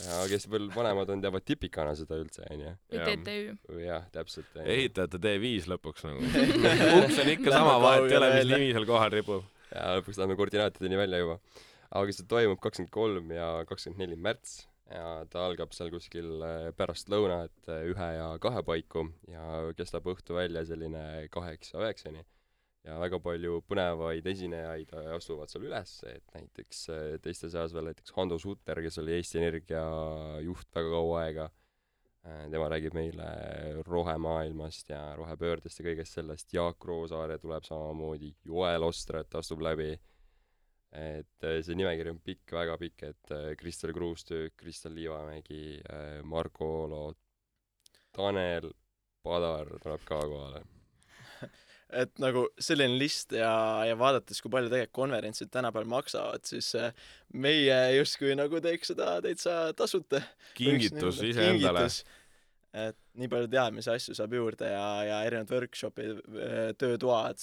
ja 0.06 0.24
kes 0.32 0.48
veel 0.48 0.70
vanemad 0.72 1.12
on, 1.12 1.22
teavad 1.24 1.44
Tipicana 1.44 1.92
seda 1.98 2.16
üldse, 2.22 2.48
onju. 2.48 2.74
või. 2.94 3.20
TTÜ. 3.20 3.78
jah, 3.84 4.08
täpselt. 4.16 4.60
ehitajate 4.64 5.20
D5 5.28 5.72
lõpuks 5.74 6.08
nagu. 6.08 6.24
uks 7.02 7.20
on 7.20 7.34
ikka 7.36 7.52
sama, 7.52 7.76
vahet 7.84 8.08
ei 8.08 8.20
ole, 8.22 8.34
mis 8.38 8.52
nimi 8.54 8.72
seal 8.72 8.88
kohal 8.88 9.12
ripub. 9.12 9.44
ja 9.74 9.90
lõpuks 10.00 10.22
läheme 10.22 10.40
koordinaatideni 10.40 11.04
välja 11.04 11.26
juba. 11.26 11.42
Aga 11.90 12.12
see 12.12 12.26
toimub 12.28 12.60
kakskümmend 12.60 12.92
kolm 12.92 13.30
ja 13.32 13.52
kakskümmend 13.68 14.04
neli 14.04 14.18
märts 14.20 14.66
ja 14.92 15.24
ta 15.30 15.44
algab 15.48 15.74
seal 15.76 15.90
kuskil 15.92 16.42
äh, 16.44 16.70
pärastlõunat 16.76 17.70
äh, 17.70 17.84
ühe 17.90 18.08
ja 18.16 18.30
kahe 18.42 18.62
paiku 18.64 19.06
ja 19.28 19.44
kestab 19.76 20.08
õhtu 20.08 20.38
välja 20.38 20.64
selline 20.68 21.28
kaheksa-üheksani. 21.32 22.24
ja 22.88 22.96
väga 23.02 23.18
palju 23.20 23.58
põnevaid 23.68 24.26
esinejaid 24.32 24.92
äh, 24.96 25.10
astuvad 25.16 25.52
seal 25.52 25.66
üles, 25.68 25.94
et 26.08 26.24
näiteks 26.34 26.84
teiste 27.24 27.50
seas 27.52 27.74
veel 27.76 27.90
näiteks 27.90 28.14
Hando 28.16 28.38
Sutter, 28.40 28.80
kes 28.84 29.00
oli 29.02 29.16
Eesti 29.18 29.42
Energia 29.42 29.84
juht 30.44 30.68
väga 30.74 30.92
kaua 30.96 31.22
aega. 31.24 31.50
tema 32.50 32.66
räägib 32.68 32.92
meile 32.92 33.26
rohemaailmast 33.86 34.90
ja 34.90 35.14
rohepöördest 35.16 35.78
ja 35.80 35.84
kõigest 35.86 36.16
sellest, 36.18 36.52
Jaak 36.52 36.84
Roosaare 36.84 37.38
tuleb 37.38 37.64
samamoodi, 37.64 38.34
Joel 38.44 38.84
Ostrat 38.84 39.34
astub 39.38 39.62
läbi 39.64 39.94
et 40.92 41.44
äh, 41.44 41.60
see 41.64 41.76
nimekiri 41.76 42.14
on 42.14 42.20
pikk, 42.24 42.52
väga 42.56 42.78
pikk, 42.80 43.06
et 43.10 43.32
äh, 43.34 43.52
Kristel 43.60 43.92
Kruustüük, 43.96 44.56
Kristel 44.56 44.96
Liivamägi, 44.96 45.78
Marko 46.24 46.68
Oolo, 46.82 47.06
Tanel 48.16 48.70
Padar 49.22 49.70
tuleb 49.82 50.04
ka 50.08 50.20
kohale. 50.24 50.62
et 52.02 52.20
nagu 52.22 52.46
selline 52.62 52.96
list 53.00 53.34
ja, 53.36 53.50
ja 53.88 53.96
vaadates, 53.98 54.40
kui 54.42 54.52
palju 54.52 54.70
tegelikult 54.72 54.96
konverentsid 54.98 55.50
tänapäeval 55.52 55.90
maksavad, 55.98 56.44
siis 56.48 56.70
äh, 56.78 56.94
meie 57.34 57.78
justkui 57.98 58.34
nagu 58.38 58.62
teeks 58.64 58.94
seda 58.94 59.18
täitsa 59.24 59.58
tasuta. 59.76 60.22
kingitus 60.58 61.22
iseendale. 61.26 61.88
et 62.78 62.98
nii 63.18 63.30
palju 63.32 63.48
teadmisi 63.52 63.90
asju 63.90 64.16
saab 64.16 64.34
juurde 64.36 64.68
ja, 64.68 64.88
ja 65.08 65.22
erinevad 65.26 65.52
workshop'id, 65.56 66.20
töötoad. 66.78 67.40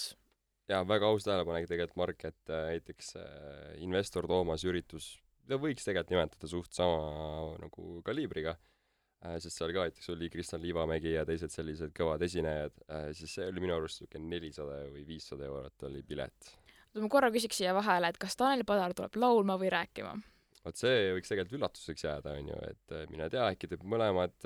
jaa, 0.71 0.83
väga 0.87 1.09
aus 1.09 1.25
tähelepanek 1.25 1.67
tegelikult, 1.69 1.99
Mark, 2.01 2.25
et 2.27 2.53
äh, 2.53 2.69
näiteks 2.73 3.15
äh, 3.21 3.73
investor 3.85 4.27
Toomas 4.29 4.65
üritus, 4.67 5.13
ta 5.47 5.59
võiks 5.61 5.85
tegelikult 5.85 6.15
nimetada 6.15 6.49
suht 6.49 6.73
sama 6.77 7.55
nagu 7.61 7.87
kaliibriga 8.05 8.55
äh,, 8.55 9.37
sest 9.43 9.59
seal 9.59 9.73
ka 9.75 9.87
näiteks 9.87 10.13
oli 10.15 10.29
Kristjan 10.33 10.63
Liivamägi 10.63 11.15
ja 11.15 11.25
teised 11.27 11.53
sellised 11.53 11.93
kõvad 11.97 12.25
esinejad 12.25 12.77
äh,, 12.87 13.09
siis 13.17 13.37
see 13.37 13.49
oli 13.51 13.65
minu 13.65 13.77
arust 13.77 14.01
niisugune 14.01 14.31
nelisada 14.31 14.81
või 14.93 15.05
viissada 15.07 15.47
eurot 15.49 15.89
oli 15.89 16.01
pilet. 16.07 16.55
ma 16.97 17.11
korra 17.11 17.29
küsiks 17.33 17.61
siia 17.61 17.75
vahele, 17.77 18.09
et 18.09 18.21
kas 18.21 18.37
Tanel 18.39 18.65
Padar 18.65 18.97
tuleb 18.97 19.21
laulma 19.21 19.59
või 19.61 19.69
rääkima? 19.73 20.17
vot 20.65 20.81
see 20.81 21.13
võiks 21.13 21.29
tegelikult 21.29 21.59
üllatuseks 21.59 22.07
jääda, 22.09 22.37
on 22.41 22.53
ju, 22.55 22.61
et 22.73 22.97
äh, 22.97 23.07
mine 23.13 23.29
tea, 23.29 23.51
äkki 23.53 23.69
teeb 23.69 23.85
mõlemad, 23.85 24.37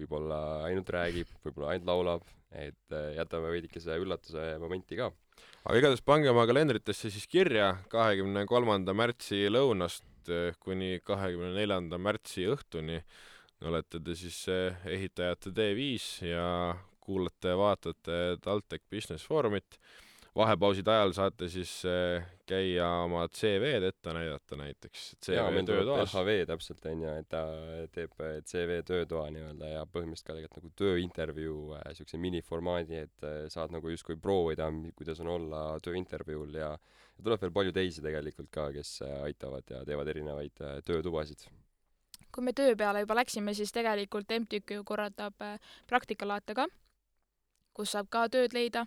võib-olla 0.00 0.42
ainult 0.70 0.88
räägib, 0.96 1.28
võib-olla 1.44 1.74
ainult 1.74 1.90
laulab, 1.90 2.30
et 2.50 2.94
äh, 2.94 3.14
jätame 3.14 3.50
veidikese 3.52 3.96
üllatuse 4.02 4.56
momenti 4.58 4.98
ka. 4.98 5.10
aga 5.64 5.78
igatahes 5.78 6.02
pange 6.02 6.30
oma 6.30 6.46
kalendritesse 6.50 7.10
siis 7.12 7.26
kirja 7.30 7.72
kahekümne 7.92 8.44
kolmanda 8.50 8.94
märtsi 8.96 9.46
lõunast 9.52 10.30
eh, 10.30 10.54
kuni 10.62 10.98
kahekümne 11.06 11.52
neljanda 11.54 11.98
märtsi 11.98 12.48
õhtuni 12.50 13.00
olete 13.70 14.00
te 14.02 14.16
siis 14.18 14.42
eh, 14.50 14.82
ehitajate 14.96 15.54
D5 15.54 16.26
ja 16.26 16.46
kuulate 17.00 17.54
ja 17.54 17.58
vaatate 17.58 18.20
TalTech 18.42 18.84
Business 18.90 19.26
Forumit. 19.26 19.78
vahepauside 20.36 20.90
ajal 20.90 21.12
saate 21.12 21.48
siis 21.50 21.82
käia 22.50 22.88
oma 23.06 23.24
CV-d 23.32 23.90
ette 23.90 24.14
näidata 24.16 24.58
näiteks. 24.60 25.04
jaa, 25.28 25.48
CV 25.48 25.56
meil 25.56 25.68
tuleb. 25.68 25.92
LHV 25.94 26.36
täpselt, 26.50 26.86
on 26.90 27.04
ju, 27.06 27.16
et 27.22 27.28
ta 27.30 27.42
teeb 27.94 28.16
CV 28.50 28.80
töötoa 28.86 29.28
nii-öelda 29.34 29.74
ja 29.74 29.84
põhimõtteliselt 29.86 30.30
ka 30.30 30.38
tegelikult 30.38 30.66
nagu 30.66 30.78
tööintervjuu 30.82 31.60
äh, 31.78 31.90
siukse 31.98 32.20
miniformaadi, 32.20 33.04
et 33.06 33.28
äh, 33.28 33.44
saad 33.52 33.74
nagu 33.74 33.92
justkui 33.92 34.18
proovida, 34.20 34.70
kuidas 34.98 35.22
on 35.24 35.34
olla 35.38 35.62
tööintervjuul 35.84 36.58
ja 36.60 36.74
ja 37.20 37.26
tuleb 37.26 37.42
veel 37.44 37.52
palju 37.54 37.74
teisi 37.76 38.04
tegelikult 38.04 38.50
ka, 38.52 38.68
kes 38.74 39.00
äh, 39.04 39.16
aitavad 39.28 39.68
ja 39.70 39.82
teevad 39.86 40.08
erinevaid 40.08 40.62
äh, 40.64 40.78
töötubasid. 40.86 41.44
kui 42.30 42.44
me 42.46 42.52
töö 42.54 42.76
peale 42.78 43.02
juba 43.02 43.16
läksime, 43.18 43.54
siis 43.54 43.72
tegelikult 43.74 44.30
MTÜK 44.30 44.76
ju 44.76 44.84
korraldab 44.86 45.42
äh, 45.44 45.58
praktikalaate 45.90 46.54
ka, 46.54 46.66
kus 47.74 47.92
saab 47.96 48.08
ka 48.08 48.28
tööd 48.32 48.56
leida. 48.56 48.86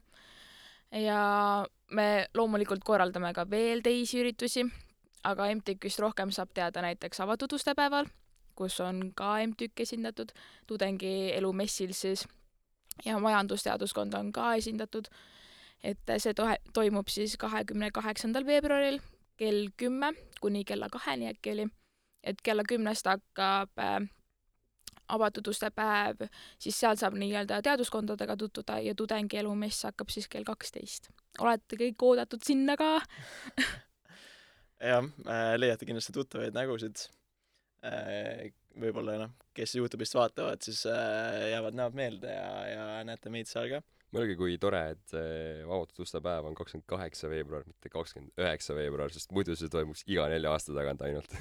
ja 0.92 1.66
me 1.94 2.28
loomulikult 2.34 2.84
korraldame 2.86 3.34
ka 3.34 3.46
veel 3.50 3.84
teisi 3.86 4.20
üritusi, 4.22 4.66
aga 5.24 5.48
MTÜK-ist 5.56 6.02
rohkem 6.04 6.32
saab 6.32 6.54
teada 6.54 6.82
näiteks 6.82 7.22
avatud 7.24 7.54
uste 7.54 7.76
päeval, 7.78 8.10
kus 8.56 8.80
on 8.84 9.12
ka 9.16 9.38
MTÜK 9.48 9.86
esindatud, 9.86 10.34
tudengielu 10.68 11.54
messil 11.54 11.94
siis 11.94 12.26
ja 13.06 13.20
majandusteaduskond 13.20 14.14
on 14.14 14.32
ka 14.32 14.56
esindatud. 14.56 15.08
et 15.84 16.00
see 16.18 16.34
tohe-, 16.34 16.62
toimub 16.74 17.10
siis 17.12 17.38
kahekümne 17.38 17.92
kaheksandal 17.92 18.46
veebruaril 18.46 19.02
kell 19.38 19.68
kümme 19.78 20.14
kuni 20.40 20.64
kella 20.64 20.88
kaheni 20.90 21.28
äkki 21.28 21.52
oli 21.52 21.66
et 22.24 22.42
kella 22.44 22.64
kümnest 22.68 23.08
hakkab 23.08 23.80
äh, 23.80 24.08
avatud 25.14 25.48
uste 25.52 25.70
päev, 25.76 26.26
siis 26.62 26.78
seal 26.80 26.98
saab 27.00 27.18
nii-öelda 27.20 27.62
teaduskondadega 27.66 28.38
tutvuda 28.40 28.80
ja 28.84 28.96
tudengielumess 28.98 29.88
hakkab 29.90 30.12
siis 30.14 30.30
kell 30.32 30.48
kaksteist. 30.48 31.10
olete 31.40 31.80
kõik 31.80 32.08
oodatud 32.10 32.44
sinna 32.46 32.78
ka. 32.80 32.92
jah 34.92 35.06
äh,, 35.28 35.54
leiate 35.60 35.88
kindlasti 35.88 36.16
tuttavaid 36.16 36.56
nägusid 36.56 37.08
äh,. 37.86 38.52
võib-olla 38.80 39.20
noh, 39.22 39.34
kes 39.54 39.76
Youtube'ist 39.78 40.16
vaatavad, 40.18 40.64
siis 40.66 40.86
äh, 40.90 41.52
jäävad 41.54 41.76
näod 41.78 41.98
meelde 41.98 42.32
ja, 42.34 42.48
ja 42.72 42.86
näete 43.06 43.30
meid 43.34 43.50
seal 43.50 43.70
ka. 43.70 43.84
mõelge, 44.14 44.36
kui 44.38 44.56
tore, 44.62 44.80
et 44.94 45.02
see 45.10 45.64
avatud 45.64 46.04
uste 46.06 46.22
päev 46.24 46.48
on 46.50 46.56
kakskümmend 46.58 46.86
kaheksa 46.90 47.30
veebruar, 47.32 47.66
mitte 47.68 47.92
kakskümmend 47.92 48.44
üheksa 48.44 48.76
veebruar, 48.78 49.14
sest 49.14 49.34
muidu 49.36 49.56
see 49.58 49.72
toimuks 49.74 50.06
iga 50.10 50.28
nelja 50.32 50.54
aasta 50.54 50.76
tagant 50.76 51.02
ainult. 51.06 51.34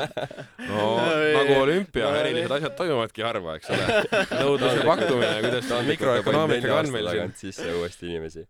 no 0.70 0.84
nagu 1.06 1.56
olümpia, 1.60 2.10
erilised 2.22 2.54
asjad 2.58 2.76
toimuvadki 2.80 3.26
harva, 3.26 3.56
eks 3.60 3.70
ole. 3.74 4.00
nõudluse 4.42 4.86
pakkumine, 4.88 5.32
kuidas 5.46 5.70
see 5.70 5.82
mikroökonoomikaga 5.92 6.80
on 6.80 6.94
meil 6.96 7.12
siin. 7.14 7.36
sisse 7.44 7.74
uuesti 7.78 8.10
inimesi. 8.10 8.46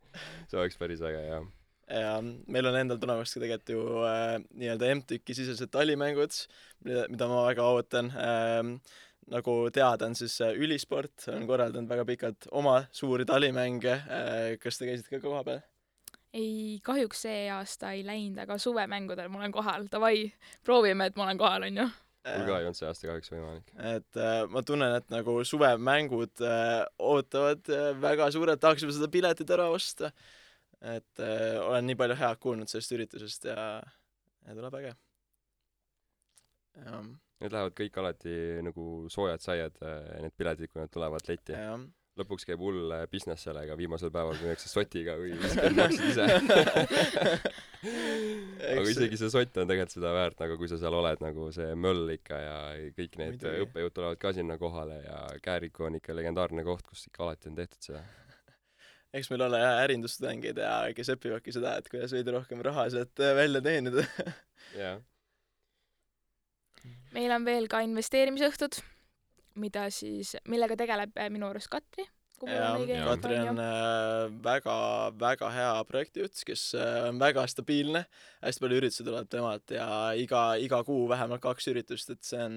see 0.51 0.61
oleks 0.61 0.81
päris 0.81 1.05
äge, 1.05 1.21
jah. 1.29 1.45
ja 2.01 2.17
meil 2.25 2.71
on 2.71 2.81
endal 2.81 3.03
tulemas 3.03 3.35
ka 3.35 3.45
tegelikult 3.45 3.77
ju 3.77 3.85
äh, 4.09 4.35
nii-öelda 4.63 4.97
MTÜK-i 5.03 5.37
sisesed 5.37 5.73
talimängud, 5.75 6.43
mida, 6.89 7.29
ma 7.29 7.45
väga 7.51 7.71
ootan 7.77 8.13
ähm,. 8.17 8.75
Nagu 9.31 9.57
teada 9.75 10.09
on, 10.09 10.17
siis 10.19 10.37
äh, 10.45 10.55
Ülisport 10.59 11.29
on 11.33 11.47
korraldanud 11.49 11.91
väga 11.91 12.05
pikalt 12.09 12.49
oma 12.51 12.81
suuri 12.93 13.27
talimänge 13.29 13.93
äh,. 13.93 14.57
kas 14.63 14.79
te 14.79 14.89
käisite 14.89 15.17
ka 15.17 15.23
kohapeal? 15.23 15.63
ei, 16.35 16.79
kahjuks 16.87 17.25
see 17.27 17.47
aasta 17.51 17.95
ei 17.97 18.05
läinud, 18.07 18.39
aga 18.45 18.59
suvemängudel 18.61 19.31
ma 19.33 19.41
olen 19.43 19.55
kohal, 19.55 19.87
davai, 19.91 20.29
proovime, 20.67 21.11
et 21.11 21.19
ma 21.19 21.27
olen 21.27 21.41
kohal, 21.41 21.67
onju. 21.67 21.87
mul 22.31 22.45
ka 22.47 22.59
ei 22.59 22.69
olnud 22.69 22.79
see 22.79 22.91
aasta 22.91 23.09
kahjuks 23.11 23.33
võimalik. 23.35 23.73
et 23.95 24.21
äh, 24.21 24.43
ma 24.51 24.63
tunnen, 24.67 24.99
et 24.99 25.09
nagu 25.15 25.39
suvemängud 25.47 26.45
äh, 26.47 26.83
ootavad 26.99 27.73
äh, 27.75 27.89
väga 28.03 28.31
suurelt, 28.35 28.63
tahaksime 28.63 28.95
seda 28.97 29.11
piletit 29.13 29.51
ära 29.57 29.71
osta. 29.75 30.13
et 30.81 31.23
äh, 31.23 31.59
olen 31.63 31.91
nii 31.91 31.99
palju 32.03 32.19
head 32.19 32.43
kuulnud 32.43 32.71
sellest 32.71 32.99
üritusest 32.99 33.51
ja, 33.51 33.73
ja 34.47 34.59
tuleb 34.59 34.79
äge. 34.83 34.95
jah, 36.85 37.03
Need 37.41 37.55
lähevad 37.55 37.73
kõik 37.79 37.95
alati 38.03 38.35
nagu 38.67 38.85
soojad 39.13 39.41
saiad, 39.41 39.79
need 40.21 40.35
piletid, 40.37 40.69
kui 40.69 40.81
nad 40.83 40.91
tulevad 40.93 41.25
letti. 41.29 41.57
lõpuks 42.21 42.45
käib 42.45 42.61
hull 42.61 42.91
äh, 42.93 43.07
business 43.09 43.47
sellega 43.47 43.73
viimasel 43.79 44.11
päeval, 44.13 44.35
kui 44.37 44.51
müüakse 44.51 44.69
sotiga 44.69 45.15
või 45.17 45.31
viskad 45.41 45.73
maksid 45.79 46.09
ise. 46.11 46.27
aga 48.75 48.85
isegi 48.91 49.17
see 49.17 49.31
sott 49.33 49.57
on 49.63 49.71
tegelikult 49.71 49.95
seda 49.95 50.11
väärt, 50.13 50.37
nagu 50.43 50.59
kui 50.61 50.69
sa 50.69 50.77
seal 50.83 50.95
oled, 50.99 51.21
nagu 51.25 51.47
see 51.55 51.71
möll 51.81 52.13
ikka 52.13 52.37
ja 52.43 52.57
kõik 52.99 53.17
need 53.23 53.47
õppejõud 53.51 53.95
tulevad 53.97 54.19
ka 54.21 54.29
sinna 54.37 54.59
kohale 54.61 54.99
ja 55.07 55.17
Kääriku 55.41 55.87
on 55.89 55.97
ikka 56.01 56.11
legendaarne 56.19 56.63
koht, 56.67 56.85
kus 56.91 57.07
ikka 57.09 57.25
alati 57.25 57.49
on 57.49 57.57
tehtud 57.63 57.81
seda. 57.89 58.03
eks 59.17 59.31
meil 59.33 59.47
ole 59.47 59.61
jah 59.63 59.81
ärindustudengeid 59.85 60.61
ja 60.61 60.75
kes 60.97 61.13
õpivadki 61.17 61.55
seda, 61.57 61.77
et 61.81 61.89
kuidas 61.91 62.15
veidi 62.15 62.35
rohkem 62.35 62.63
raha 62.67 62.87
sealt 62.93 63.25
äh, 63.25 63.35
välja 63.39 63.63
teenida. 63.65 64.05
jah. 64.77 65.01
Meil 67.17 67.35
on 67.35 67.45
veel 67.45 67.69
ka 67.71 67.83
investeerimisõhtud, 67.87 68.81
mida 69.61 69.89
siis, 69.95 70.37
millega 70.49 70.79
tegeleb 70.79 71.17
äh, 71.19 71.31
minu 71.33 71.51
arust 71.51 71.71
Katri 71.73 72.07
info 72.41 73.11
Katri 73.11 73.39
on 73.39 73.59
äh, 73.59 74.31
väga, 74.45 74.77
väga 75.21 75.51
hea 75.53 75.73
projektijuht, 75.89 76.41
kes 76.47 76.75
äh, 76.75 77.09
on 77.09 77.21
väga 77.21 77.45
stabiilne, 77.51 78.05
hästi 78.45 78.65
palju 78.65 78.81
üritusi 78.81 79.05
tuleb 79.05 79.29
temalt 79.31 79.75
ja 79.75 80.13
iga, 80.17 80.55
iga 80.57 80.83
kuu 80.87 81.09
vähemalt 81.11 81.43
kaks 81.45 81.69
üritust, 81.73 82.11
et 82.15 82.25
see 82.25 82.41
on, 82.41 82.57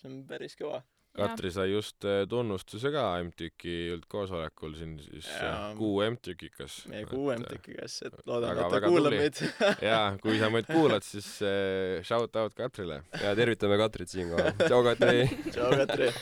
see 0.00 0.10
on 0.10 0.22
päris 0.28 0.58
kõva. 0.58 0.82
Katri 1.16 1.50
sai 1.50 1.66
just 1.72 2.04
äh, 2.06 2.22
tunnustuse 2.30 2.92
ka 2.94 3.02
MTÜK-i 3.26 3.72
üldkoosolekul 3.96 4.76
siin 4.78 4.92
siis 5.02 5.26
äh, 5.34 5.42
Jaa. 5.42 5.72
kuu 5.78 5.96
MTÜK-ikas. 6.06 6.76
meie 6.92 7.08
kuu 7.10 7.32
MTK-s, 7.34 7.96
et 8.06 8.20
loodame, 8.30 8.62
et 8.62 8.74
ta 8.76 8.80
kuulab 8.84 9.16
meid. 9.18 9.40
jaa, 9.90 10.04
kui 10.22 10.38
sa 10.38 10.52
meid 10.54 10.70
kuulad, 10.70 11.02
siis 11.06 11.32
äh, 11.42 11.98
shout 12.06 12.38
out 12.38 12.54
Katrile. 12.54 13.00
ja 13.24 13.34
tervitame 13.38 13.78
Katrit 13.80 14.12
siinkohal. 14.14 14.54
tšau, 14.62 14.84
Katri. 14.86 15.26
tšau, 15.54 15.72
Katri. 15.82 16.12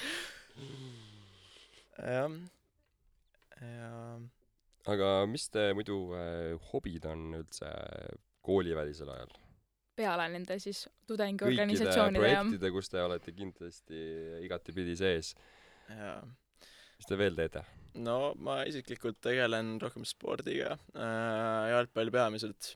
jah, 1.99 2.39
ja 3.61 3.93
aga 4.89 5.11
mis 5.29 5.51
te 5.53 5.69
muidu 5.77 6.01
äh, 6.17 6.57
hobid 6.71 7.05
on 7.13 7.29
üldse 7.43 7.75
koolivälisel 8.47 9.13
ajal? 9.13 9.37
Peale 9.99 10.29
nende 10.33 10.59
siis 10.63 10.85
tudengiorganisatsioonide 11.11 12.31
ja 12.31 12.43
projektide, 12.43 12.71
kus 12.75 12.93
te 12.93 13.03
olete 13.03 13.35
kindlasti 13.37 14.03
igatipidi 14.47 14.97
sees. 14.99 15.35
ja 15.91 16.19
mis 16.99 17.09
te 17.09 17.19
veel 17.19 17.39
teete? 17.39 17.65
no 17.99 18.19
ma 18.45 18.61
isiklikult 18.69 19.21
tegelen 19.25 19.77
rohkem 19.83 20.05
spordiga 20.07 20.75
äh,, 20.77 21.71
jalgpall 21.73 22.13
peamiselt, 22.15 22.75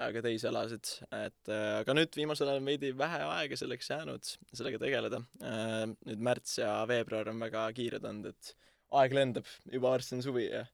aga 0.00 0.22
teisi 0.24 0.48
alasid, 0.48 0.94
et 1.18 1.52
äh, 1.52 1.80
aga 1.82 1.96
nüüd 1.96 2.16
viimasel 2.16 2.48
ajal 2.48 2.62
on 2.62 2.70
veidi 2.70 2.92
vähe 2.96 3.22
aega 3.28 3.58
selleks 3.58 3.90
jäänud, 3.92 4.34
sellega 4.52 4.80
tegeleda 4.82 5.22
äh,. 5.44 5.86
nüüd 6.08 6.28
märts 6.30 6.58
ja 6.62 6.76
veebruar 6.88 7.32
on 7.32 7.42
väga 7.42 7.66
kiired 7.76 8.06
olnud, 8.08 8.32
et 8.32 8.54
aeg 9.02 9.16
lendab, 9.16 9.48
juba 9.72 9.94
varsti 9.94 10.18
on 10.18 10.24
suvi 10.24 10.46
ja 10.48 10.64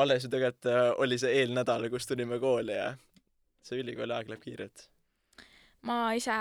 alles 0.00 0.24
ju 0.24 0.30
tegelikult 0.32 0.70
äh, 0.72 0.90
oli 1.00 1.18
see 1.20 1.40
eelnädal, 1.40 1.88
kus 1.92 2.08
tulime 2.10 2.40
kooli 2.42 2.76
ja 2.76 2.90
see 3.64 3.80
ülikooli 3.80 4.16
aeg 4.16 4.32
läheb 4.32 4.42
kiirelt. 4.42 4.88
Ma 5.84 6.14
ise, 6.16 6.34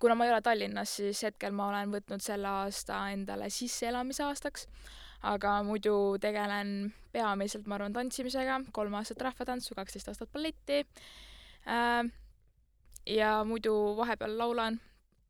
kuna 0.00 0.14
ma 0.14 0.26
ei 0.26 0.32
ole 0.32 0.42
Tallinnas, 0.44 0.96
siis 1.00 1.22
hetkel 1.26 1.54
ma 1.56 1.68
olen 1.70 1.94
võtnud 1.94 2.22
selle 2.22 2.50
aasta 2.62 3.00
endale 3.14 3.50
sisseelamise 3.50 4.24
aastaks, 4.26 4.68
aga 5.26 5.56
muidu 5.66 5.94
tegelen 6.22 6.92
peamiselt, 7.14 7.66
ma 7.66 7.78
arvan, 7.78 7.94
tantsimisega, 7.96 8.60
kolm 8.76 8.94
aastat 8.98 9.22
rahvatantsu, 9.26 9.76
kaksteist 9.78 10.12
aastat 10.12 10.32
balletti. 10.34 10.82
Äh,. 11.66 12.10
ja 13.06 13.36
muidu 13.44 13.74
vahepeal 13.98 14.38
laulan. 14.38 14.80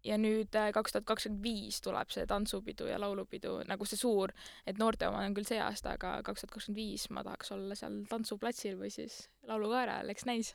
Ja 0.05 0.19
nüüd 0.21 0.53
äh, 0.61 0.69
kaks 0.77 0.93
tuhat 0.93 1.07
kakskümmend 1.09 1.41
viis 1.41 1.79
tuleb 1.81 2.11
see 2.13 2.27
tantsupidu 2.29 2.91
ja 2.91 2.99
laulupidu 3.01 3.55
nagu 3.65 3.87
see 3.89 3.97
suur, 3.97 4.35
et 4.69 4.77
noorte 4.77 5.09
oma 5.09 5.23
on 5.25 5.33
küll 5.33 5.49
see 5.49 5.57
aasta, 5.65 5.95
aga 5.97 6.19
kaks 6.27 6.45
tuhat 6.45 6.53
kakskümmend 6.59 6.83
viis 6.83 7.09
ma 7.09 7.25
tahaks 7.25 7.55
olla 7.57 7.79
seal 7.79 8.03
tantsuplatsil 8.13 8.77
või 8.77 8.93
siis 8.93 9.23
laulukaera, 9.49 10.03
eks 10.13 10.29
näis, 10.29 10.53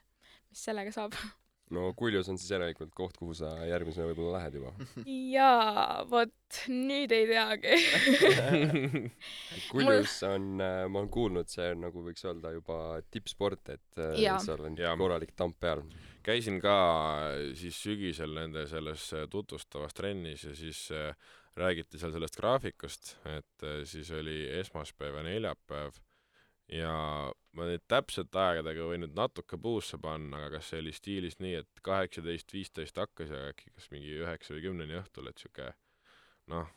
mis 0.54 0.68
sellega 0.70 0.94
saab. 0.94 1.18
no 1.76 1.92
Kuljus 1.98 2.30
on 2.32 2.40
siis 2.40 2.52
järelikult 2.54 2.92
koht, 2.98 3.18
kuhu 3.20 3.36
sa 3.38 3.52
järgmisena 3.68 4.08
võib-olla 4.10 4.40
lähed 4.40 4.60
juba. 4.60 4.74
jaa, 5.36 6.04
vot 6.10 6.62
nüüd 6.72 7.14
ei 7.16 7.28
teagi. 7.30 7.78
Kuljus 9.72 10.18
on, 10.28 10.52
ma 10.60 11.02
olen 11.02 11.12
kuulnud, 11.14 11.50
see 11.52 11.72
on 11.76 11.84
nagu 11.88 12.06
võiks 12.06 12.26
öelda 12.26 12.54
juba 12.56 12.80
tippsport, 13.14 13.74
et 13.76 14.02
äh, 14.02 14.16
Jaa. 14.26 14.40
seal 14.44 14.66
on 14.66 14.78
Jaa. 14.80 14.96
korralik 15.00 15.36
tamp 15.38 15.60
peal. 15.62 15.84
käisin 16.26 16.60
ka 16.62 16.76
siis 17.58 17.78
sügisel 17.84 18.34
nende 18.38 18.66
selles 18.70 19.12
äh, 19.18 19.28
tutvustavas 19.32 19.96
trennis 19.98 20.44
ja 20.50 20.56
siis 20.58 20.88
äh, 20.92 21.14
räägiti 21.60 22.00
seal 22.00 22.14
sellest 22.16 22.38
graafikust, 22.40 23.16
et 23.30 23.66
äh, 23.66 23.82
siis 23.90 24.12
oli 24.16 24.42
esmaspäev 24.60 25.20
ja 25.20 25.26
neljapäev 25.28 25.98
ja 26.70 26.94
ma 27.58 27.66
nüüd 27.66 27.84
täpselt 27.90 28.36
aegadega 28.36 28.86
võin 28.92 29.04
nüüd 29.06 29.16
natuke 29.18 29.58
puusse 29.62 29.98
panna, 30.02 30.38
aga 30.38 30.58
kas 30.58 30.70
see 30.72 30.84
oli 30.84 30.94
stiilis 30.94 31.40
nii, 31.42 31.56
et 31.64 31.84
kaheksateist, 31.86 32.54
viisteist 32.54 33.02
hakkas 33.02 33.34
ja 33.34 33.48
äkki 33.50 33.74
kas 33.74 33.90
mingi 33.94 34.20
üheksa 34.22 34.54
või 34.56 34.68
kümneni 34.68 35.00
õhtul, 35.02 35.32
et 35.32 35.42
sihuke 35.42 35.72
noh, 36.54 36.70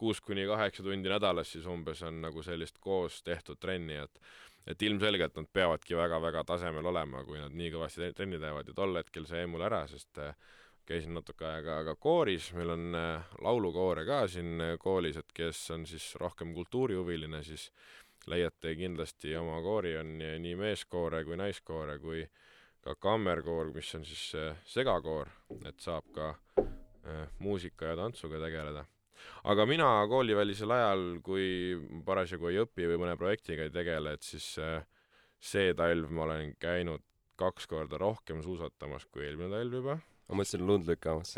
kuus 0.00 0.20
kuni 0.24 0.46
kaheksa 0.48 0.82
tundi 0.82 1.12
nädalas 1.12 1.52
siis 1.52 1.68
umbes 1.70 2.02
on 2.02 2.22
nagu 2.24 2.42
sellist 2.42 2.80
koos 2.80 3.22
tehtud 3.22 3.60
trenni, 3.60 4.00
et 4.06 4.20
et 4.64 4.80
ilmselgelt 4.82 5.34
nad 5.36 5.48
peavadki 5.52 5.96
väga-väga 5.96 6.40
tasemel 6.48 6.86
olema, 6.88 7.20
kui 7.28 7.36
nad 7.36 7.52
nii 7.52 7.68
kõvasti 7.74 8.00
tre- 8.00 8.14
trenni 8.16 8.38
teevad. 8.40 8.70
Ja 8.70 8.76
tol 8.78 8.96
hetkel 8.96 9.26
see 9.28 9.42
jäi 9.42 9.48
mul 9.52 9.60
ära, 9.66 9.82
sest 9.90 10.16
äh, 10.24 10.32
käisin 10.88 11.12
natuke 11.12 11.44
aega 11.44 11.82
ka 11.84 11.94
kooris, 12.00 12.46
meil 12.56 12.72
on 12.72 12.96
äh, 12.96 13.34
laulukoore 13.44 14.06
ka 14.08 14.22
siin 14.24 14.62
koolis, 14.80 15.18
et 15.20 15.36
kes 15.36 15.60
on 15.76 15.84
siis 15.88 16.06
rohkem 16.20 16.54
kultuurihuviline, 16.56 17.42
siis 17.44 17.68
leiate 18.30 18.74
kindlasti 18.78 19.36
oma 19.36 19.60
koori, 19.62 19.96
on 20.00 20.16
nii 20.18 20.54
meeskoore 20.58 21.24
kui 21.24 21.36
naiskoore 21.40 21.98
kui 22.02 22.24
ka 22.84 22.94
kammerkoor, 23.00 23.72
mis 23.74 23.94
on 23.96 24.04
siis 24.04 24.24
segakoor, 24.68 25.30
et 25.64 25.78
saab 25.80 26.10
ka 26.14 26.34
äh, 26.60 27.24
muusika 27.38 27.92
ja 27.92 28.00
tantsuga 28.02 28.42
tegeleda 28.42 28.84
aga 29.50 29.66
mina 29.68 29.88
koolivälisel 30.10 30.72
ajal, 30.74 31.04
kui 31.24 31.46
parasjagu 32.06 32.50
ei 32.50 32.60
õpi 32.64 32.88
või 32.90 33.00
mõne 33.04 33.16
projektiga 33.20 33.66
ei 33.66 33.72
tegele, 33.74 34.14
et 34.16 34.26
siis 34.26 34.54
äh, 34.62 34.80
see 35.40 35.74
talv 35.76 36.12
ma 36.14 36.26
olen 36.28 36.54
käinud 36.60 37.04
kaks 37.40 37.66
korda 37.70 37.98
rohkem 38.00 38.42
suusatamas 38.44 39.06
kui 39.10 39.26
eelmine 39.26 39.50
talv 39.52 39.78
juba, 39.80 39.98
ma 40.28 40.40
mõtlesin 40.40 40.66
lund 40.66 40.88
lükkamas. 40.88 41.34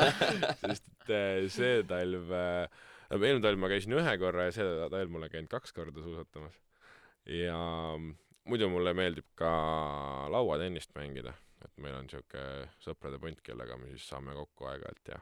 sest 0.62 0.88
et 1.08 1.12
äh, 1.14 1.48
see 1.52 1.82
talv 1.88 2.32
äh,, 2.34 2.86
eelmine 3.16 3.44
talv 3.44 3.60
ma 3.60 3.70
käisin 3.72 3.96
ühe 3.98 4.14
korra 4.20 4.48
ja 4.48 4.54
see 4.56 4.88
talv 4.92 5.12
ma 5.12 5.22
olen 5.22 5.32
käinud 5.32 5.52
kaks 5.52 5.72
korda 5.76 6.04
suusatamas. 6.04 6.58
ja 7.26 7.58
muidu 8.48 8.68
mulle 8.72 8.94
meeldib 8.96 9.26
ka 9.36 9.50
lauatennist 10.32 10.94
mängida, 10.96 11.34
et 11.64 11.72
meil 11.82 11.96
on 11.98 12.08
siuke 12.08 12.44
sõprade 12.84 13.20
punt, 13.20 13.40
kellega 13.44 13.76
me 13.76 13.90
siis 13.92 14.08
saame 14.08 14.36
kokku 14.36 14.70
aeg-ajalt 14.70 15.12
ja 15.14 15.20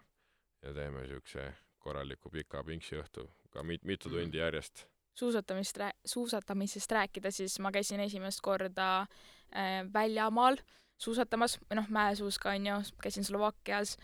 ja 0.67 0.75
teeme 0.75 1.07
siukse 1.07 1.47
korraliku 1.79 2.31
pika 2.33 2.63
pingsiõhtu 2.67 3.27
ka 3.55 3.63
mit-, 3.63 3.85
mitu 3.85 4.11
tundi 4.11 4.39
järjest. 4.39 4.87
suusatamist 5.15 5.77
rää-, 5.77 5.99
suusatamisest 6.05 6.93
rääkida, 6.93 7.31
siis 7.31 7.59
ma 7.61 7.73
käisin 7.73 8.01
esimest 8.01 8.41
korda 8.43 8.89
äh, 9.01 9.85
väljamaal 9.93 10.59
suusatamas 10.99 11.59
või 11.69 11.81
noh, 11.81 11.89
mäesuuska 11.93 12.51
onju, 12.57 12.81
käisin 13.03 13.25
Slovakkias 13.25 13.97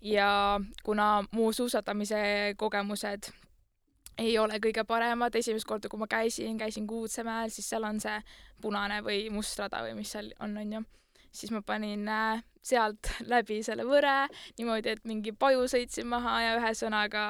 ja 0.00 0.60
kuna 0.84 1.24
mu 1.32 1.52
suusatamise 1.52 2.54
kogemused 2.56 3.30
ei 4.18 4.38
ole 4.38 4.58
kõige 4.62 4.84
paremad, 4.88 5.34
esimest 5.36 5.68
korda, 5.68 5.90
kui 5.92 6.00
ma 6.00 6.08
käisin, 6.08 6.58
käisin 6.58 6.86
Kuutsemäel, 6.88 7.50
siis 7.52 7.68
seal 7.68 7.84
on 7.84 8.00
see 8.00 8.16
punane 8.62 9.02
või 9.04 9.26
must 9.32 9.58
rada 9.60 9.82
või 9.84 9.96
mis 9.98 10.12
seal 10.14 10.30
on, 10.40 10.56
onju, 10.56 10.82
siis 11.30 11.52
ma 11.52 11.60
panin 11.66 12.08
äh, 12.08 12.44
sealt 12.64 13.10
läbi 13.28 13.60
selle 13.66 13.84
võre 13.86 14.26
niimoodi, 14.58 14.96
et 14.96 15.04
mingi 15.04 15.34
paju 15.36 15.66
sõitsin 15.70 16.08
maha 16.08 16.38
ja 16.42 16.56
ühesõnaga 16.60 17.26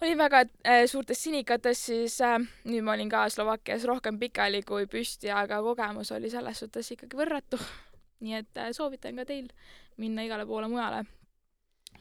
olin 0.00 0.18
väga 0.18 0.44
äh, 0.46 0.84
suurtes 0.86 1.22
sinikates, 1.26 1.84
siis 1.90 2.20
äh, 2.24 2.38
nüüd 2.64 2.86
ma 2.86 2.94
olin 2.94 3.10
ka 3.10 3.26
Slovakkias 3.32 3.84
rohkem 3.90 4.20
pikali 4.22 4.62
kui 4.66 4.86
püsti, 4.90 5.32
aga 5.34 5.60
kogemus 5.66 6.14
oli 6.14 6.30
selles 6.30 6.62
suhtes 6.62 6.94
ikkagi 6.94 7.18
võrratu. 7.18 7.58
nii 8.20 8.36
et 8.36 8.58
äh, 8.60 8.70
soovitan 8.76 9.16
ka 9.16 9.24
teil 9.24 9.48
minna 10.00 10.22
igale 10.22 10.46
poole 10.46 10.68
mujale 10.68 11.04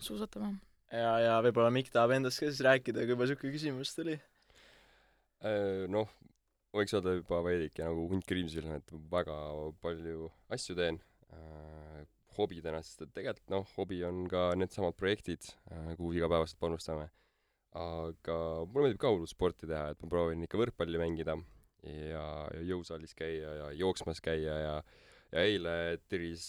suusatama. 0.04 0.54
ja, 0.92 1.14
ja 1.24 1.38
võib-olla 1.46 1.72
Mikk 1.74 1.94
tahab 1.94 2.16
endast 2.16 2.42
ka 2.42 2.50
siis 2.50 2.64
rääkida, 2.66 3.04
kui 3.04 3.16
juba 3.16 3.28
siuke 3.30 3.52
küsimus 3.54 3.94
tuli. 3.98 4.18
Äh, 5.46 5.86
noh, 5.92 6.10
võiks 6.76 6.94
öelda 6.96 7.16
juba 7.18 7.42
veidike 7.46 7.86
nagu 7.86 8.08
hunt 8.12 8.26
kriimsil, 8.28 8.68
et 8.76 8.96
väga 9.12 9.36
palju 9.84 10.30
asju 10.56 10.76
teen 10.80 11.00
äh, 11.34 12.02
hobidena, 12.36 12.82
sest 12.84 13.06
et 13.06 13.14
tegelikult 13.16 13.54
noh, 13.54 13.70
hobi 13.78 14.02
on 14.08 14.26
ka 14.32 14.50
needsamad 14.60 14.98
projektid 15.00 15.48
äh,, 15.72 15.94
kuhu 16.00 16.16
igapäevaselt 16.18 16.60
panustame. 16.62 17.10
aga 17.80 18.36
mulle 18.66 18.88
meeldib 18.88 19.02
ka 19.04 19.12
hullult 19.14 19.30
sporti 19.30 19.68
teha, 19.70 19.92
et 19.94 20.00
ma 20.02 20.10
proovin 20.10 20.42
ikka 20.42 20.58
võrkpalli 20.58 20.98
mängida 20.98 21.36
ja, 21.86 22.24
ja 22.56 22.62
jõusaalis 22.66 23.14
käia 23.16 23.52
ja 23.60 23.68
jooksmas 23.78 24.20
käia 24.26 24.56
ja 24.58 24.72
ja 25.30 25.44
eile 25.46 26.00
tiris 26.10 26.48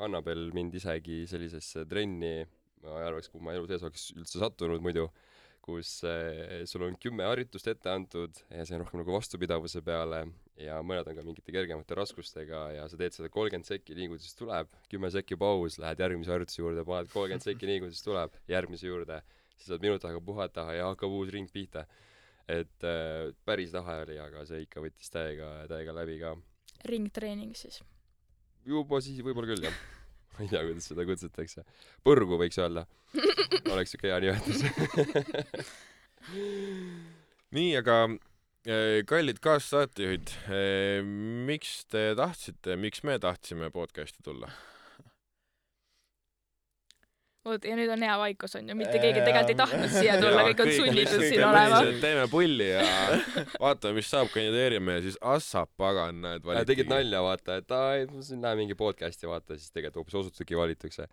Annabel 0.00 0.46
mind 0.56 0.78
isegi 0.78 1.24
sellisesse 1.28 1.84
trenni, 1.84 2.46
ma 2.86 3.00
ei 3.00 3.08
arvaks, 3.08 3.30
kuhu 3.32 3.44
ma 3.44 3.54
elu 3.56 3.68
sees 3.70 3.86
oleks 3.86 4.10
üldse 4.16 4.42
sattunud 4.42 4.84
muidu, 4.84 5.08
kus 5.64 5.98
äh, 6.04 6.64
sul 6.68 6.84
on 6.84 6.96
kümme 7.00 7.24
harjutust 7.24 7.68
ette 7.72 7.88
antud 7.88 8.36
ja 8.52 8.66
see 8.66 8.76
on 8.76 8.84
rohkem 8.84 9.00
nagu 9.00 9.14
vastupidavuse 9.14 9.80
peale 9.84 10.26
ja 10.60 10.76
mõned 10.86 11.08
on 11.10 11.18
ka 11.18 11.24
mingite 11.26 11.54
kergemate 11.54 11.96
raskustega 11.98 12.60
ja 12.76 12.84
sa 12.90 12.98
teed 13.00 13.16
seda 13.16 13.30
kolmkümmend 13.32 13.66
sekki, 13.66 13.96
nii 13.98 14.10
kui 14.12 14.20
siis 14.22 14.36
tuleb, 14.38 14.70
kümme 14.92 15.10
sekki 15.14 15.38
paus, 15.40 15.78
lähed 15.82 16.02
järgmise 16.04 16.34
harjutuse 16.34 16.60
juurde, 16.60 16.84
paned 16.86 17.10
kolmkümmend 17.14 17.46
sekki, 17.46 17.70
nii 17.70 17.82
kui 17.82 17.94
siis 17.94 18.04
tuleb, 18.06 18.36
järgmise 18.50 18.90
juurde, 18.90 19.20
siis 19.56 19.72
saad 19.72 19.84
minut 19.84 20.04
aega 20.06 20.20
puhata 20.24 20.68
ja 20.76 20.90
hakkab 20.92 21.16
uus 21.16 21.32
ring 21.34 21.50
pihta. 21.50 21.86
et 22.48 22.84
äh, 22.84 23.32
päris 23.48 23.72
lahe 23.72 24.02
oli, 24.04 24.18
aga 24.20 24.44
see 24.44 24.66
ikka 24.66 24.82
võttis 24.84 25.08
täiega, 25.10 25.64
täiega 25.70 25.94
läbi 25.96 26.18
ka. 26.20 26.36
ringtreening 26.84 27.56
siis. 27.56 27.80
juba 28.68 29.00
siis 29.00 29.24
võib-olla 29.24 29.54
küll 29.54 29.64
jah. 29.70 29.78
ma 30.36 30.44
ei 30.44 30.50
tea, 30.50 30.62
kuidas 30.66 30.90
seda 30.90 31.06
kutsutakse. 31.08 31.64
põrgu 32.06 32.38
võiks 32.40 32.58
öelda. 32.60 32.86
oleks 33.70 33.94
siuke 33.94 34.10
hea 34.10 34.20
nimetus. 34.24 34.64
nii, 37.56 37.72
aga 37.78 37.98
kallid 39.06 39.38
kaassaatejuhid, 39.44 40.32
miks 41.46 41.84
te 41.92 42.06
tahtsite, 42.18 42.78
miks 42.80 43.04
me 43.06 43.18
tahtsime 43.22 43.70
podcast'i 43.74 44.24
tulla? 44.24 44.50
Vot 47.44 47.64
ja 47.68 47.76
nüüd 47.76 47.90
on 47.92 48.02
hea 48.06 48.14
vaikus 48.20 48.56
onju, 48.58 48.74
mitte 48.78 48.96
keegi 49.02 49.20
tegelikult 49.20 49.52
ei 49.52 49.58
tahtnud 49.58 49.92
siia 49.92 50.14
tulla, 50.22 50.44
kõik 50.48 50.62
on 50.64 50.70
sunnitud 50.78 51.24
siin 51.28 51.44
olema. 51.44 51.80
teeme 52.00 52.24
pulli 52.32 52.68
ja 52.70 52.82
vaatame, 53.60 53.98
mis 54.00 54.08
saab, 54.10 54.30
kandideerime 54.32 54.98
ja 54.98 55.04
siis 55.04 55.18
assap 55.34 55.70
pagan, 55.80 56.22
näed, 56.24 56.46
Äh, 56.54 56.64
tegid. 56.68 56.88
nalja, 56.90 57.20
vaata, 57.26 57.58
et 57.60 57.70
aa, 57.76 58.00
siin 58.24 58.40
lähen 58.44 58.62
mingi 58.64 58.76
podcast'i 58.78 59.28
vaata, 59.28 59.58
siis 59.60 59.70
tegelikult 59.76 60.02
hoopis 60.04 60.20
osutudki 60.22 60.56
valitakse. 60.56 61.08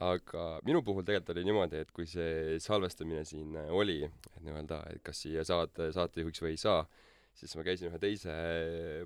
aga 0.00 0.44
minu 0.64 0.80
puhul 0.82 1.04
tegelikult 1.04 1.34
oli 1.36 1.44
niimoodi, 1.44 1.82
et 1.84 1.90
kui 1.92 2.06
see 2.08 2.56
salvestamine 2.64 3.26
siin 3.28 3.56
äh, 3.60 3.68
oli, 3.76 3.98
et 4.08 4.38
nii-öelda, 4.40 4.78
et 4.94 5.02
kas 5.04 5.20
siia 5.26 5.44
saate, 5.44 5.90
saatejuhiks 5.92 6.40
või 6.40 6.54
ei 6.54 6.60
saa, 6.62 6.86
siis 7.36 7.52
ma 7.58 7.64
käisin 7.66 7.90
ühe 7.90 7.98
teise 8.00 8.32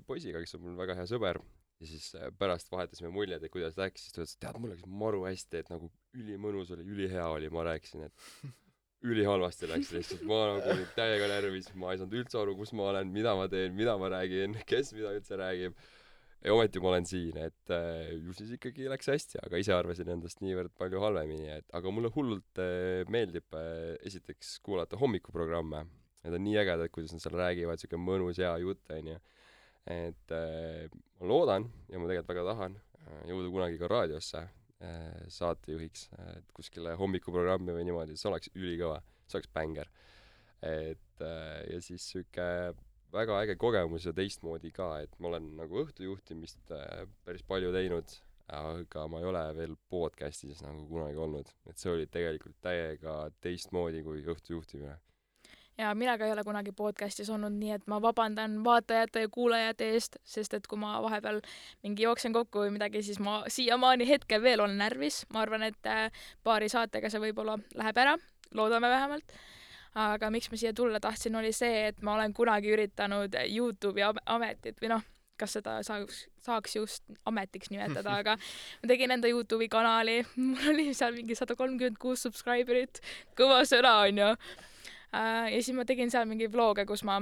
poisiga, 0.07 0.39
kes 0.39 0.55
on 0.55 0.63
mul 0.63 0.77
väga 0.79 0.95
hea 1.01 1.05
sõber, 1.11 1.41
ja 1.77 1.89
siis 1.89 2.09
äh, 2.17 2.29
pärast 2.37 2.71
vahetasime 2.73 3.11
muljed, 3.13 3.43
et 3.43 3.53
kuidas 3.53 3.77
läks, 3.77 4.05
siis 4.05 4.15
ta 4.15 4.23
ütles, 4.23 4.37
tead, 4.41 4.61
mul 4.61 4.73
läks 4.73 4.87
maru 4.89 5.25
hästi, 5.27 5.61
et 5.61 5.73
nagu 5.73 5.91
ülimõnus 6.17 6.71
oli, 6.73 6.87
ülihea 6.95 7.27
oli, 7.33 7.51
ma 7.53 7.67
rääkisin, 7.67 8.07
et 8.07 8.55
ülihalvasti 9.05 9.69
läks 9.69 9.91
lihtsalt, 9.93 10.23
ma 10.27 10.39
nagu 10.53 10.71
olin 10.73 10.89
täiega 10.97 11.29
närvis, 11.29 11.69
ma 11.77 11.93
ei 11.93 12.01
saanud 12.01 12.17
üldse 12.17 12.39
aru, 12.41 12.55
kus 12.57 12.73
ma 12.77 12.89
olen, 12.91 13.11
mida 13.13 13.35
ma 13.37 13.45
teen, 13.51 13.75
mida 13.77 13.93
ma 14.01 14.09
räägin, 14.13 14.57
kes 14.69 14.93
mida 14.97 15.13
üldse 15.17 15.37
räägib. 15.39 15.77
ja 16.45 16.53
ometi 16.53 16.81
ma 16.81 16.91
olen 16.91 17.05
siin, 17.09 17.37
et 17.41 17.71
äh, 17.73 18.11
ju 18.13 18.33
siis 18.37 18.51
ikkagi 18.57 18.89
läks 18.89 19.09
hästi, 19.09 19.39
aga 19.45 19.61
ise 19.61 19.73
arvasin 19.73 20.09
endast 20.13 20.41
niivõrd 20.41 20.73
palju 20.77 21.01
halvemini, 21.01 21.49
et 21.59 21.77
aga 21.77 21.93
mulle 21.93 22.11
hullult 22.13 22.61
äh, 22.61 23.05
meeldib 23.13 23.57
äh, 23.57 23.95
esiteks 24.05 24.59
kuulata 24.65 24.99
hommikuprogramme. 25.01 25.85
Need 26.25 26.35
on 26.37 26.43
nii 26.43 26.57
ägedad, 26.59 26.91
kuidas 26.93 27.13
nad 27.13 27.23
seal 27.23 27.37
räägivad, 27.39 27.81
siuke 27.81 27.99
mõnus 28.01 28.41
hea 28.41 28.53
jutt 28.63 28.93
onju. 28.93 29.17
Et 29.87 30.35
äh, 30.35 30.87
ma 31.19 31.29
loodan 31.31 31.67
ja 31.87 31.99
ma 31.99 32.09
tegelikult 32.09 32.33
väga 32.33 32.45
tahan 32.51 32.77
äh, 32.77 33.21
jõuda 33.31 33.51
kunagi 33.53 33.79
ka 33.81 33.91
raadiosse 33.91 34.43
äh, 34.43 35.21
saatejuhiks, 35.33 36.09
et 36.37 36.51
kuskile 36.55 36.95
hommikuprogrammi 36.99 37.75
või 37.75 37.87
niimoodi, 37.87 38.17
see 38.19 38.31
oleks 38.31 38.51
ülikõva, 38.55 38.99
see 39.27 39.39
oleks 39.39 39.53
bängar. 39.55 39.91
et 40.61 41.21
äh, 41.21 41.63
ja 41.71 41.81
siis 41.85 42.05
sihuke 42.11 42.47
väga 43.13 43.41
äge 43.43 43.55
kogemus 43.59 44.05
ja 44.05 44.13
teistmoodi 44.15 44.71
ka, 44.75 44.97
et 45.05 45.13
ma 45.19 45.31
olen 45.31 45.51
nagu 45.59 45.83
õhtujuhtimist 45.85 46.73
äh, 46.75 47.05
päris 47.25 47.45
palju 47.47 47.71
teinud, 47.75 48.15
aga 48.53 49.05
ma 49.11 49.21
ei 49.21 49.27
ole 49.27 49.43
veel 49.57 49.75
podcast'is 49.91 50.63
nagu 50.63 50.85
kunagi 50.89 51.19
olnud, 51.19 51.51
et 51.67 51.79
see 51.79 51.91
oli 51.91 52.07
tegelikult 52.11 52.57
täiega 52.63 53.19
teistmoodi 53.43 54.03
kui 54.05 54.23
õhtujuhtimine. 54.23 54.97
Ja 55.77 55.95
mina 55.95 56.17
ka 56.17 56.25
ei 56.25 56.31
ole 56.31 56.43
kunagi 56.43 56.71
podcast'is 56.75 57.29
olnud, 57.33 57.53
nii 57.59 57.73
et 57.75 57.87
ma 57.87 57.99
vabandan 58.01 58.59
vaatajate 58.65 59.25
ja 59.25 59.29
kuulajate 59.33 59.89
eest, 59.93 60.17
sest 60.25 60.53
et 60.57 60.67
kui 60.67 60.79
ma 60.81 60.97
vahepeal 61.03 61.41
mingi 61.85 62.07
jooksen 62.07 62.33
kokku 62.33 62.65
või 62.65 62.73
midagi, 62.77 63.03
siis 63.05 63.19
ma 63.23 63.43
siiamaani 63.51 64.07
hetkel 64.09 64.41
veel 64.41 64.63
olen 64.65 64.77
närvis, 64.81 65.23
ma 65.33 65.43
arvan, 65.45 65.67
et 65.69 65.89
äh, 65.91 66.07
paari 66.43 66.69
saatega 66.73 67.11
see 67.13 67.21
võib-olla 67.21 67.59
läheb 67.77 68.01
ära, 68.05 68.15
loodame 68.57 68.89
vähemalt. 68.89 69.37
aga 69.97 70.29
miks 70.29 70.51
ma 70.51 70.57
siia 70.57 70.73
tulla 70.77 70.99
tahtsin, 71.01 71.35
oli 71.35 71.51
see, 71.53 71.87
et 71.89 72.01
ma 72.05 72.13
olen 72.13 72.33
kunagi 72.33 72.69
üritanud 72.73 73.33
Youtube'i 73.49 74.03
am- 74.05 74.21
ametit 74.25 74.81
või 74.81 74.91
noh, 74.91 75.05
kas 75.37 75.53
seda 75.57 75.77
saaks, 75.85 76.23
saaks 76.45 76.75
just 76.75 77.03
ametiks 77.25 77.69
nimetada, 77.73 78.17
aga 78.21 78.35
ma 78.81 78.89
tegin 78.89 79.13
enda 79.13 79.29
Youtube'i 79.29 79.69
kanali, 79.69 80.23
mul 80.37 80.73
oli 80.73 80.89
seal 80.97 81.13
mingi 81.17 81.37
sada 81.37 81.55
kolmkümmend 81.57 81.97
kuus 82.01 82.25
subscriber'it, 82.25 83.01
kõva 83.37 83.61
sõna 83.69 83.99
onju. 84.07 84.33
Ja 85.13 85.61
siis 85.61 85.75
ma 85.75 85.85
tegin 85.85 86.11
seal 86.11 86.25
mingi 86.29 86.47
vlog'e, 86.51 86.85
kus 86.85 87.03
ma 87.07 87.21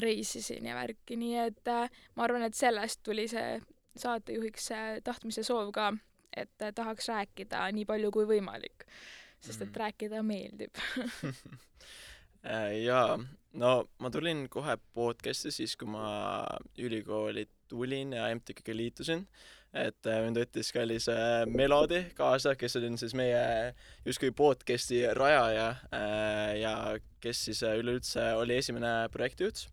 reisisin 0.00 0.64
ja 0.66 0.74
värki, 0.78 1.16
nii 1.20 1.36
et 1.48 1.68
äh, 1.68 1.90
ma 2.16 2.24
arvan, 2.24 2.42
et 2.46 2.54
sellest 2.56 3.02
tuli 3.04 3.26
see 3.28 3.58
saatejuhiks 4.00 4.70
äh, 4.74 4.88
tahtmise 5.04 5.44
soov 5.46 5.72
ka, 5.76 5.90
et 6.36 6.62
äh, 6.62 6.72
tahaks 6.74 7.08
rääkida 7.12 7.66
nii 7.76 7.84
palju 7.86 8.10
kui 8.14 8.24
võimalik, 8.30 8.86
sest 9.40 9.62
et 9.62 9.68
Mhm. 9.68 9.78
rääkida 9.84 10.22
meeldib. 10.22 10.74
Äh, 12.44 12.74
jaa, 12.84 13.16
no 13.56 13.68
ma 14.04 14.10
tulin 14.12 14.42
kohe 14.52 14.74
podcast'i 14.92 15.48
siis, 15.54 15.76
kui 15.80 15.88
ma 15.88 16.44
ülikooli 16.76 17.46
tulin 17.68 18.12
ja 18.12 18.26
MTÜK-ga 18.34 18.74
liitusin. 18.76 19.22
Et 19.74 20.08
äh, 20.08 20.20
mind 20.22 20.38
võttis 20.38 20.70
kallis 20.74 21.08
äh, 21.10 21.42
Melodi 21.50 22.04
kaasa, 22.14 22.54
kes 22.58 22.78
on 22.78 22.98
siis 23.00 23.14
meie 23.18 23.74
justkui 24.06 24.30
podcast'i 24.36 25.02
rajaja 25.18 25.68
äh, 25.90 26.54
ja 26.62 26.74
kes 27.24 27.44
siis 27.48 27.62
üleüldse 27.66 28.32
oli 28.38 28.60
esimene 28.60 28.96
projektijuht 29.12 29.66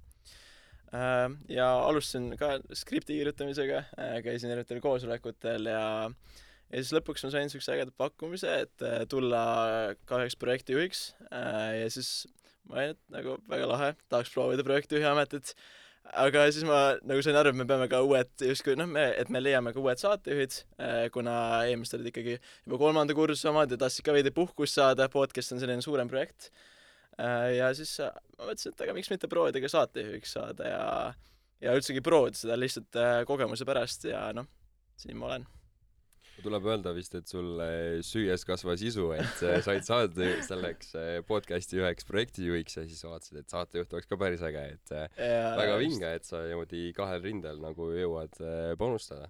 ja 1.47 1.65
alustasin 1.87 2.33
ka 2.35 2.57
skripti 2.75 3.15
kirjutamisega 3.15 3.77
käisin 4.25 4.49
erinevatel 4.51 4.81
koosolekutel 4.83 5.69
ja 5.71 5.83
ja 6.11 6.81
siis 6.81 6.91
lõpuks 6.97 7.23
ma 7.23 7.31
sain 7.31 7.51
siukse 7.51 7.71
ägeda 7.71 7.93
pakkumise, 7.95 8.57
et 8.65 8.83
tulla 9.11 9.43
ka 10.07 10.19
üheks 10.19 10.35
projektijuhiks 10.39 11.05
ja 11.31 11.87
siis 11.95 12.27
ma 12.67 12.81
olin, 12.81 12.95
et 12.95 13.15
nagu 13.15 13.37
väga 13.51 13.69
lahe, 13.71 13.89
tahaks 14.11 14.33
proovida 14.33 14.65
projektijuhi 14.67 15.07
ametit. 15.07 15.53
Aga 16.09 16.43
siis 16.51 16.65
ma 16.67 16.79
nagu 17.07 17.23
sain 17.23 17.37
aru, 17.39 17.53
et 17.53 17.59
me 17.59 17.67
peame 17.69 17.87
ka 17.91 18.01
uued 18.05 18.45
justkui 18.47 18.75
noh, 18.79 18.89
me, 18.89 19.05
et 19.17 19.29
me 19.33 19.41
leiame 19.41 19.73
ka 19.75 19.81
uued 19.83 20.01
saatejuhid, 20.01 20.57
kuna 21.15 21.35
eelmised 21.69 21.97
olid 21.99 22.11
ikkagi 22.11 22.37
juba 22.39 22.81
kolmanda 22.81 23.15
kursuse 23.17 23.51
omad 23.51 23.71
ja 23.71 23.79
tahtsid 23.81 24.05
ka 24.07 24.15
veidi 24.15 24.33
puhkust 24.35 24.79
saada, 24.79 25.09
podcast 25.13 25.55
on 25.55 25.61
selline 25.63 25.85
suurem 25.85 26.11
projekt. 26.11 26.51
ja 27.55 27.69
siis 27.77 27.93
äh, 28.01 28.13
ma 28.37 28.49
mõtlesin, 28.49 28.73
et 28.73 28.85
aga 28.85 28.93
miks 28.97 29.11
mitte 29.11 29.29
proovida 29.29 29.61
ka 29.61 29.69
saatejuhiks 29.69 30.37
saada 30.37 30.69
ja 30.69 30.85
ja 31.61 31.73
üldsegi 31.77 32.01
proovida 32.01 32.39
seda 32.39 32.57
lihtsalt 32.57 32.97
äh, 32.97 33.21
kogemuse 33.29 33.67
pärast 33.67 34.07
ja 34.09 34.29
noh, 34.33 34.49
siin 34.97 35.19
ma 35.19 35.31
olen. 35.31 35.45
Tuleb 36.43 36.67
öelda 36.69 36.93
vist, 36.95 37.15
et 37.17 37.29
sul 37.29 37.61
süües 38.05 38.45
kasvas 38.47 38.83
isu, 38.85 39.09
et 39.17 39.43
äh, 39.47 39.59
said 39.65 39.85
saada 39.87 40.29
selleks 40.45 40.93
äh, 40.99 41.11
podcast'i 41.27 41.81
üheks 41.81 42.07
projektijuhiks 42.07 42.79
ja 42.79 42.85
siis 42.87 43.03
vaatasid, 43.07 43.41
et 43.41 43.53
saatejuht 43.53 43.93
oleks 43.95 44.09
ka 44.09 44.17
päris 44.21 44.43
äge, 44.45 44.63
et 44.75 44.95
äh, 44.95 45.21
väga 45.59 45.77
vinge, 45.81 46.15
et 46.17 46.27
sa 46.27 46.43
niimoodi 46.45 46.89
kahel 46.97 47.23
rindel 47.25 47.61
nagu 47.63 47.91
jõuad 47.95 48.41
panustada. 48.79 49.29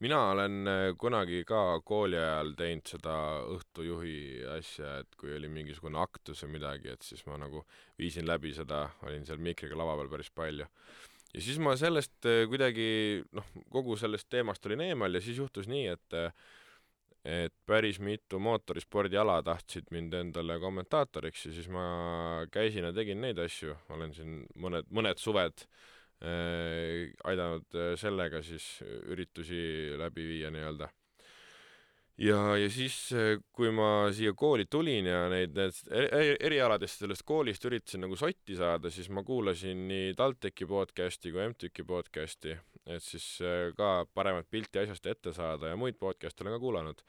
mina 0.00 0.18
olen 0.32 0.70
kunagi 0.98 1.44
ka 1.46 1.80
kooli 1.86 2.16
ajal 2.18 2.54
teinud 2.58 2.86
seda 2.90 3.16
õhtujuhi 3.56 4.46
asja, 4.56 4.98
et 5.02 5.18
kui 5.20 5.34
oli 5.34 5.48
mingisugune 5.48 6.00
aktus 6.02 6.42
või 6.44 6.56
midagi, 6.58 6.94
et 6.94 7.02
siis 7.02 7.24
ma 7.26 7.38
nagu 7.38 7.64
viisin 7.98 8.26
läbi 8.26 8.54
seda, 8.54 8.88
olin 9.06 9.26
seal 9.26 9.38
mikriga 9.38 9.78
lava 9.78 9.96
peal 10.00 10.10
päris 10.16 10.30
palju. 10.34 10.66
Ja 11.34 11.42
siis 11.44 11.58
ma 11.62 11.74
sellest 11.78 12.26
äh, 12.28 12.44
kuidagi 12.50 12.88
noh, 13.36 13.50
kogu 13.72 13.96
sellest 14.00 14.28
teemast 14.32 14.64
olin 14.66 14.86
eemal 14.88 15.14
ja 15.14 15.22
siis 15.24 15.40
juhtus 15.40 15.68
nii, 15.70 15.84
et 15.96 16.18
äh, 16.18 16.32
et 17.28 17.52
päris 17.66 17.98
mitu 18.00 18.38
mootorispordiala 18.40 19.40
tahtsid 19.44 19.90
mind 19.92 20.14
endale 20.14 20.56
kommentaatoriks 20.62 21.48
ja 21.48 21.52
siis 21.52 21.66
ma 21.68 21.84
käisin 22.54 22.86
ja 22.88 22.92
tegin 22.94 23.20
neid 23.20 23.40
asju, 23.42 23.74
olen 23.92 24.14
siin 24.16 24.38
mõned, 24.56 24.88
mõned 24.94 25.20
suved 25.20 25.66
äh, 26.22 27.10
aidanud 27.28 27.80
sellega 28.00 28.40
siis 28.46 28.78
üritusi 29.10 29.60
läbi 29.98 30.28
viia 30.30 30.54
nii-öelda. 30.54 30.88
ja, 32.18 32.38
ja 32.58 32.68
siis, 32.72 32.96
kui 33.54 33.70
ma 33.74 34.08
siia 34.14 34.34
kooli 34.38 34.66
tulin 34.70 35.06
ja 35.06 35.24
neid, 35.32 35.54
need 35.56 35.78
eri- 35.94 36.36
erialadest 36.50 37.04
sellest 37.04 37.24
koolist 37.28 37.64
üritasin 37.68 38.02
nagu 38.06 38.18
sotti 38.18 38.56
saada, 38.58 38.90
siis 38.90 39.10
ma 39.14 39.22
kuulasin 39.26 39.86
nii 39.90 40.12
TalTechi 40.18 40.66
podcast'i 40.68 41.32
kui 41.34 41.46
MTÜK-i 41.52 41.86
podcast'i, 41.88 42.56
et 42.88 43.04
siis 43.04 43.26
äh, 43.44 43.70
ka 43.78 44.04
paremat 44.14 44.48
pilti 44.50 44.82
asjast 44.82 45.06
ette 45.06 45.34
saada 45.36 45.72
ja 45.72 45.78
muid 45.78 45.98
podcast'e 46.00 46.44
olen 46.44 46.56
ka 46.56 46.62
kuulanud. 46.62 47.04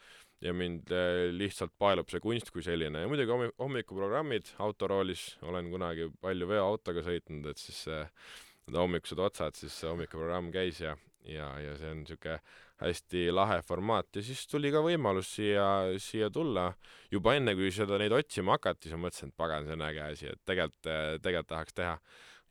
Ja 0.45 0.53
mind 0.55 0.93
äh, 0.95 1.27
lihtsalt 1.35 1.73
paelub 1.81 2.07
see 2.07 2.21
kunst 2.23 2.53
kui 2.55 2.63
selline. 2.63 3.01
Ja 3.03 3.09
muidugi 3.11 3.33
hommi- 3.33 3.55
hommikuprogrammid 3.59 4.53
autoroolis 4.63 5.33
olen 5.43 5.67
kunagi 5.73 6.07
palju 6.21 6.47
veoautoga 6.47 7.03
sõitnud, 7.03 7.49
et 7.51 7.59
siis 7.59 7.83
need 7.89 8.77
hommikused 8.77 9.19
otsad, 9.19 9.57
siis 9.57 9.73
see 9.73 9.89
hommikuprogramm 9.89 10.51
käis 10.53 10.79
ja, 10.85 10.95
ja, 11.27 11.49
ja 11.59 11.75
see 11.81 11.91
on 11.91 12.05
siuke 12.07 12.37
hästi 12.79 13.27
lahe 13.33 13.59
formaat 13.67 14.15
ja 14.15 14.23
siis 14.23 14.45
tuli 14.47 14.71
ka 14.71 14.81
võimalus 14.83 15.33
siia, 15.35 15.65
siia 15.99 16.29
tulla 16.31 16.69
juba 17.11 17.35
enne, 17.35 17.55
kui 17.57 17.71
seda 17.75 17.99
neid 17.99 18.15
otsima 18.15 18.55
hakati, 18.55 18.87
siis 18.87 18.95
ma 18.95 19.07
mõtlesin, 19.07 19.33
et 19.33 19.39
pagan, 19.39 19.67
see 19.67 19.75
on 19.75 19.85
äge 19.89 20.03
asi, 20.05 20.29
et 20.31 20.41
tegelikult, 20.47 20.91
tegelikult 21.23 21.51
tahaks 21.51 21.75
teha. 21.75 21.97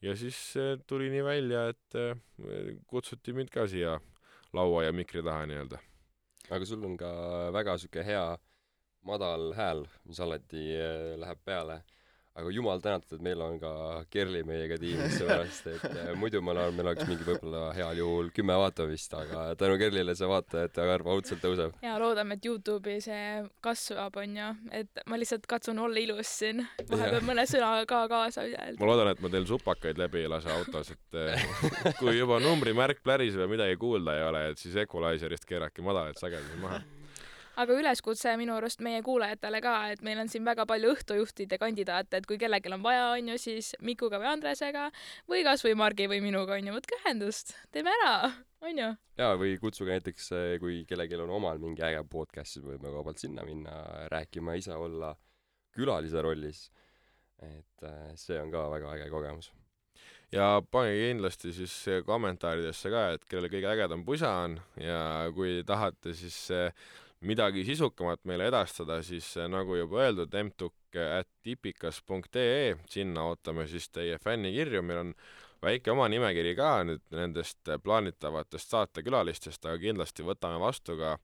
ja 0.03 0.17
siis 0.17 0.39
äh, 0.61 0.75
tuli 0.87 1.09
nii 1.11 1.25
välja, 1.25 1.69
et 1.73 1.99
äh, 1.99 2.75
kutsuti 2.87 3.33
mind 3.33 3.51
ka 3.55 3.67
siia 3.67 3.99
laua 4.53 4.85
ja 4.85 4.93
mikri 4.93 5.23
taha 5.25 5.47
nii-öelda. 5.49 5.81
aga 6.51 6.65
sul 6.65 6.85
on 6.85 6.97
ka 6.97 7.11
väga 7.53 7.79
sihuke 7.79 8.05
hea 8.05 8.27
madal 9.09 9.53
hääl, 9.57 9.87
mis 10.05 10.21
alati 10.21 10.65
äh, 10.77 11.15
läheb 11.21 11.41
peale. 11.45 11.83
Aga 12.39 12.53
jumal 12.55 12.81
tänatud, 12.83 13.17
et 13.17 13.25
meil 13.25 13.41
on 13.43 13.57
ka 13.61 13.73
Kerli 14.13 14.43
meiega 14.47 14.79
tiimis, 14.81 15.17
seepärast 15.19 15.69
et 15.73 15.87
äh, 15.89 16.11
muidu 16.19 16.41
ma 16.45 16.55
arvan, 16.55 16.77
meil 16.77 16.91
oleks 16.93 17.09
mingi 17.09 17.27
võib-olla 17.27 17.73
heal 17.77 17.99
juhul 17.99 18.31
kümme 18.35 18.57
vaatamist, 18.61 19.15
aga 19.19 19.45
tänu 19.59 19.79
Kerlile 19.81 20.15
see 20.19 20.29
vaatajate 20.31 20.87
arv 20.95 21.11
õudselt 21.17 21.43
tõuseb. 21.45 21.75
ja 21.85 21.97
loodame, 22.01 22.39
et 22.39 22.49
Youtube'i 22.49 23.01
see 23.05 23.25
kasvab, 23.65 24.21
onju, 24.23 24.51
et 24.81 25.03
ma 25.11 25.19
lihtsalt 25.21 25.49
katsun 25.51 25.83
olla 25.85 26.03
ilus 26.03 26.35
siin, 26.43 26.63
vahepeal 26.91 27.27
mõne 27.27 27.47
sõna 27.51 27.73
ka 27.91 28.05
kaasa 28.11 28.47
öelda. 28.47 28.77
ma 28.81 28.93
loodan, 28.93 29.13
et 29.15 29.25
ma 29.25 29.33
teil 29.35 29.49
supakaid 29.51 29.99
läbi 30.01 30.23
ei 30.25 30.31
lase 30.31 30.53
autos, 30.55 30.95
et 30.95 31.19
äh, 31.19 31.49
kui 32.01 32.19
juba 32.19 32.39
numbrimärk 32.45 33.03
pläriseb 33.03 33.47
ja 33.47 33.51
midagi 33.51 33.81
kuulda 33.81 34.19
ei 34.19 34.29
ole, 34.31 34.47
et 34.53 34.63
siis 34.63 34.79
equalizer'ist 34.85 35.49
keerake 35.49 35.85
madalaid 35.85 36.21
sagedusi 36.21 36.63
maha 36.63 36.83
aga 37.59 37.77
üleskutse 37.81 38.35
minu 38.39 38.55
arust 38.57 38.83
meie 38.85 39.01
kuulajatele 39.07 39.61
ka, 39.65 39.75
et 39.93 40.03
meil 40.07 40.21
on 40.23 40.31
siin 40.31 40.47
väga 40.47 40.67
palju 40.69 40.93
õhtujuhtide 40.95 41.59
kandidaate, 41.61 42.21
et 42.21 42.29
kui 42.29 42.39
kellelgi 42.41 42.73
on 42.75 42.85
vaja, 42.85 43.11
on 43.17 43.33
ju, 43.33 43.39
siis 43.43 43.73
Mikuga 43.85 44.21
või 44.23 44.31
Andresega 44.33 44.89
või 45.31 45.45
kas 45.47 45.65
või 45.67 45.75
Margi 45.79 46.09
või 46.11 46.23
minuga, 46.25 46.59
on 46.59 46.71
ju, 46.71 46.77
võtke 46.79 47.01
ühendust, 47.01 47.57
teeme 47.75 47.95
ära, 47.99 48.15
on 48.63 48.83
ju. 48.83 48.91
jaa, 49.21 49.37
või 49.41 49.57
kutsuge 49.63 49.97
näiteks, 49.97 50.33
kui 50.63 50.83
kellelgi 50.89 51.19
on 51.19 51.35
omal 51.41 51.63
mingi 51.63 51.85
äge 51.87 52.05
podcast, 52.11 52.55
siis 52.55 52.67
võime 52.67 52.95
vabalt 52.95 53.23
sinna 53.23 53.47
minna 53.47 53.81
rääkima, 54.13 54.59
ise 54.59 54.77
olla 54.79 55.15
külalise 55.75 56.23
rollis. 56.23 56.69
et 57.39 57.85
äh, 57.87 58.15
see 58.19 58.35
on 58.43 58.51
ka 58.51 58.65
väga 58.67 58.97
äge 58.97 59.11
kogemus 59.13 59.53
ja 60.35 60.63
pange 60.71 60.97
kindlasti 60.99 61.53
siis 61.55 61.75
kommentaaridesse 62.07 62.91
ka, 62.91 63.05
et 63.15 63.29
kellel 63.31 63.51
kõige 63.53 63.71
ägedam 63.71 64.03
pusa 64.05 64.33
on 64.45 64.59
ja 64.83 65.29
kui 65.37 65.63
tahate 65.67 66.17
siis 66.19 66.51
midagi 67.27 67.65
sisukamat 67.67 68.23
meile 68.29 68.49
edastada, 68.53 69.01
siis 69.03 69.31
eh, 69.37 69.49
nagu 69.51 69.77
juba 69.79 70.05
öeldud, 70.07 70.35
mtuk 70.51 70.75
at 70.99 71.29
tipikas.ee, 71.45 72.77
sinna 72.89 73.29
ootame 73.29 73.67
siis 73.69 73.91
teie 73.93 74.17
fännikirju, 74.23 74.83
meil 74.83 75.03
on 75.03 75.13
väike 75.63 75.91
oma 75.91 76.07
nimekiri 76.11 76.55
ka 76.59 76.71
nüüd 76.87 77.03
nendest 77.15 77.69
plaanitavatest 77.83 78.75
saatekülalistest, 78.75 79.65
aga 79.67 79.79
kindlasti 79.83 80.27
võtame 80.27 80.61
vastu 80.63 80.95
ka 81.01 81.17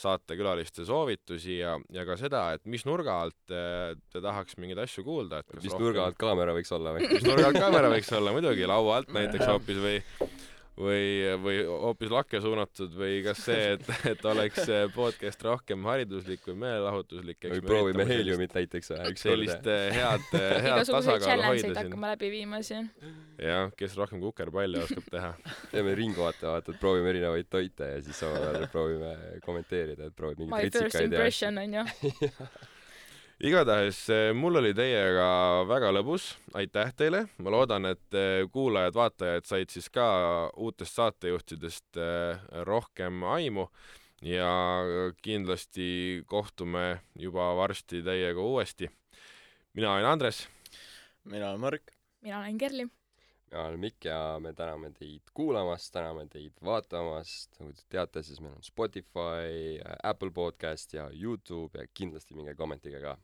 saatekülaliste 0.00 0.86
soovitusi 0.88 1.58
ja, 1.58 1.76
ja 1.92 2.06
ka 2.08 2.16
seda, 2.20 2.46
et 2.56 2.64
mis 2.64 2.86
nurga 2.88 3.18
alt 3.26 3.36
te, 3.48 3.62
te 4.12 4.22
tahaks 4.24 4.56
mingeid 4.56 4.80
asju 4.86 5.04
kuulda, 5.04 5.42
et 5.42 5.58
mis 5.58 5.68
rohkem... 5.68 5.84
nurga 5.84 6.06
alt 6.08 6.20
kaamera 6.24 6.56
võiks 6.56 6.72
olla 6.72 6.96
või? 6.96 7.10
mis 7.12 7.28
nurga 7.28 7.50
alt 7.50 7.60
kaamera 7.60 7.92
võiks 7.92 8.14
olla, 8.16 8.32
muidugi, 8.38 8.64
laua 8.72 8.96
alt 9.02 9.12
näiteks 9.12 9.50
hoopis 9.52 9.82
või 9.84 9.98
või, 10.82 11.04
või 11.42 11.58
hoopis 11.68 12.12
lakke 12.12 12.40
suunatud 12.42 12.94
või 12.98 13.20
kas 13.26 13.42
see, 13.46 13.68
et, 13.76 13.90
et 14.10 14.24
oleks 14.28 14.66
podcast 14.94 15.44
rohkem 15.46 15.86
hariduslik 15.88 16.44
või 16.50 16.58
meelelahutuslik. 16.64 17.48
või 17.54 17.62
proovime 17.66 18.06
Heliumit 18.08 18.56
näiteks 18.58 18.92
ükskord. 18.96 19.20
sellist 19.22 19.70
head, 19.98 20.26
head 20.66 20.90
tasakaalu 20.90 21.46
hoida 21.48 21.66
siin. 21.66 21.78
hakkame 21.78 22.12
läbi 22.14 22.32
viima 22.34 22.62
siin. 22.66 22.90
jah, 23.38 23.70
kes 23.78 23.96
rohkem 23.98 24.22
kukerpalle 24.22 24.82
oskab 24.86 25.08
teha. 25.12 25.32
teeme 25.72 25.94
ringvaate, 25.98 26.48
vaata, 26.48 26.74
et 26.74 26.82
proovime 26.82 27.12
erinevaid 27.14 27.50
toite 27.52 27.94
ja 27.94 28.02
siis 28.02 28.20
samal 28.24 28.50
ajal 28.50 28.68
proovime 28.72 29.14
kommenteerida, 29.46 30.10
et 30.10 30.18
proovime 30.18 30.46
mingeid 30.48 30.68
ritsikaid 30.68 30.82
ja. 30.82 30.82
My 30.82 30.86
first 30.90 31.08
impression 31.08 31.64
on 31.64 31.80
ju 31.80 32.70
igatahes 33.42 34.04
eh, 34.14 34.30
mul 34.38 34.60
oli 34.60 34.70
teiega 34.74 35.26
väga 35.66 35.90
lõbus, 35.90 36.28
aitäh 36.54 36.92
teile, 36.94 37.24
ma 37.42 37.50
loodan, 37.50 37.88
et 37.90 38.14
eh, 38.14 38.44
kuulajad-vaatajad 38.54 39.48
said 39.48 39.72
siis 39.74 39.88
ka 39.90 40.04
uutest 40.62 40.94
saatejuhtidest 41.00 41.98
eh, 41.98 42.44
rohkem 42.68 43.24
aimu 43.26 43.66
ja 44.22 44.52
kindlasti 45.26 46.22
kohtume 46.30 47.00
juba 47.18 47.48
varsti 47.58 48.04
teiega 48.06 48.40
uuesti. 48.40 48.90
mina 49.74 49.92
olen 49.92 50.06
Andres. 50.06 50.46
mina 51.24 51.48
olen 51.48 51.60
Mark. 51.60 51.90
mina 52.20 52.38
olen 52.38 52.58
Kerli 52.58 52.86
mina 53.50 53.64
olen 53.64 53.80
Mikk 53.80 54.04
ja 54.04 54.38
me 54.40 54.52
täname 54.52 54.90
teid 54.90 55.34
kuulamast, 55.34 55.92
täname 55.92 56.28
teid 56.30 56.54
vaatamast, 56.64 57.58
nagu 57.58 57.72
te 57.72 57.82
teate, 57.88 58.22
siis 58.22 58.40
meil 58.40 58.54
on 58.54 58.62
Spotify, 58.62 59.82
Apple 60.02 60.30
podcast 60.30 60.94
ja 60.94 61.10
Youtube 61.10 61.78
ja 61.78 61.86
kindlasti 61.94 62.34
minge 62.38 62.54
kommentige 62.54 63.02
ka 63.02 63.18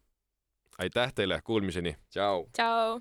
aitäh 0.79 1.13
teile, 1.15 1.41
kuulmiseni. 1.45 1.97
tšau. 2.11 2.49
tšau. 2.53 3.01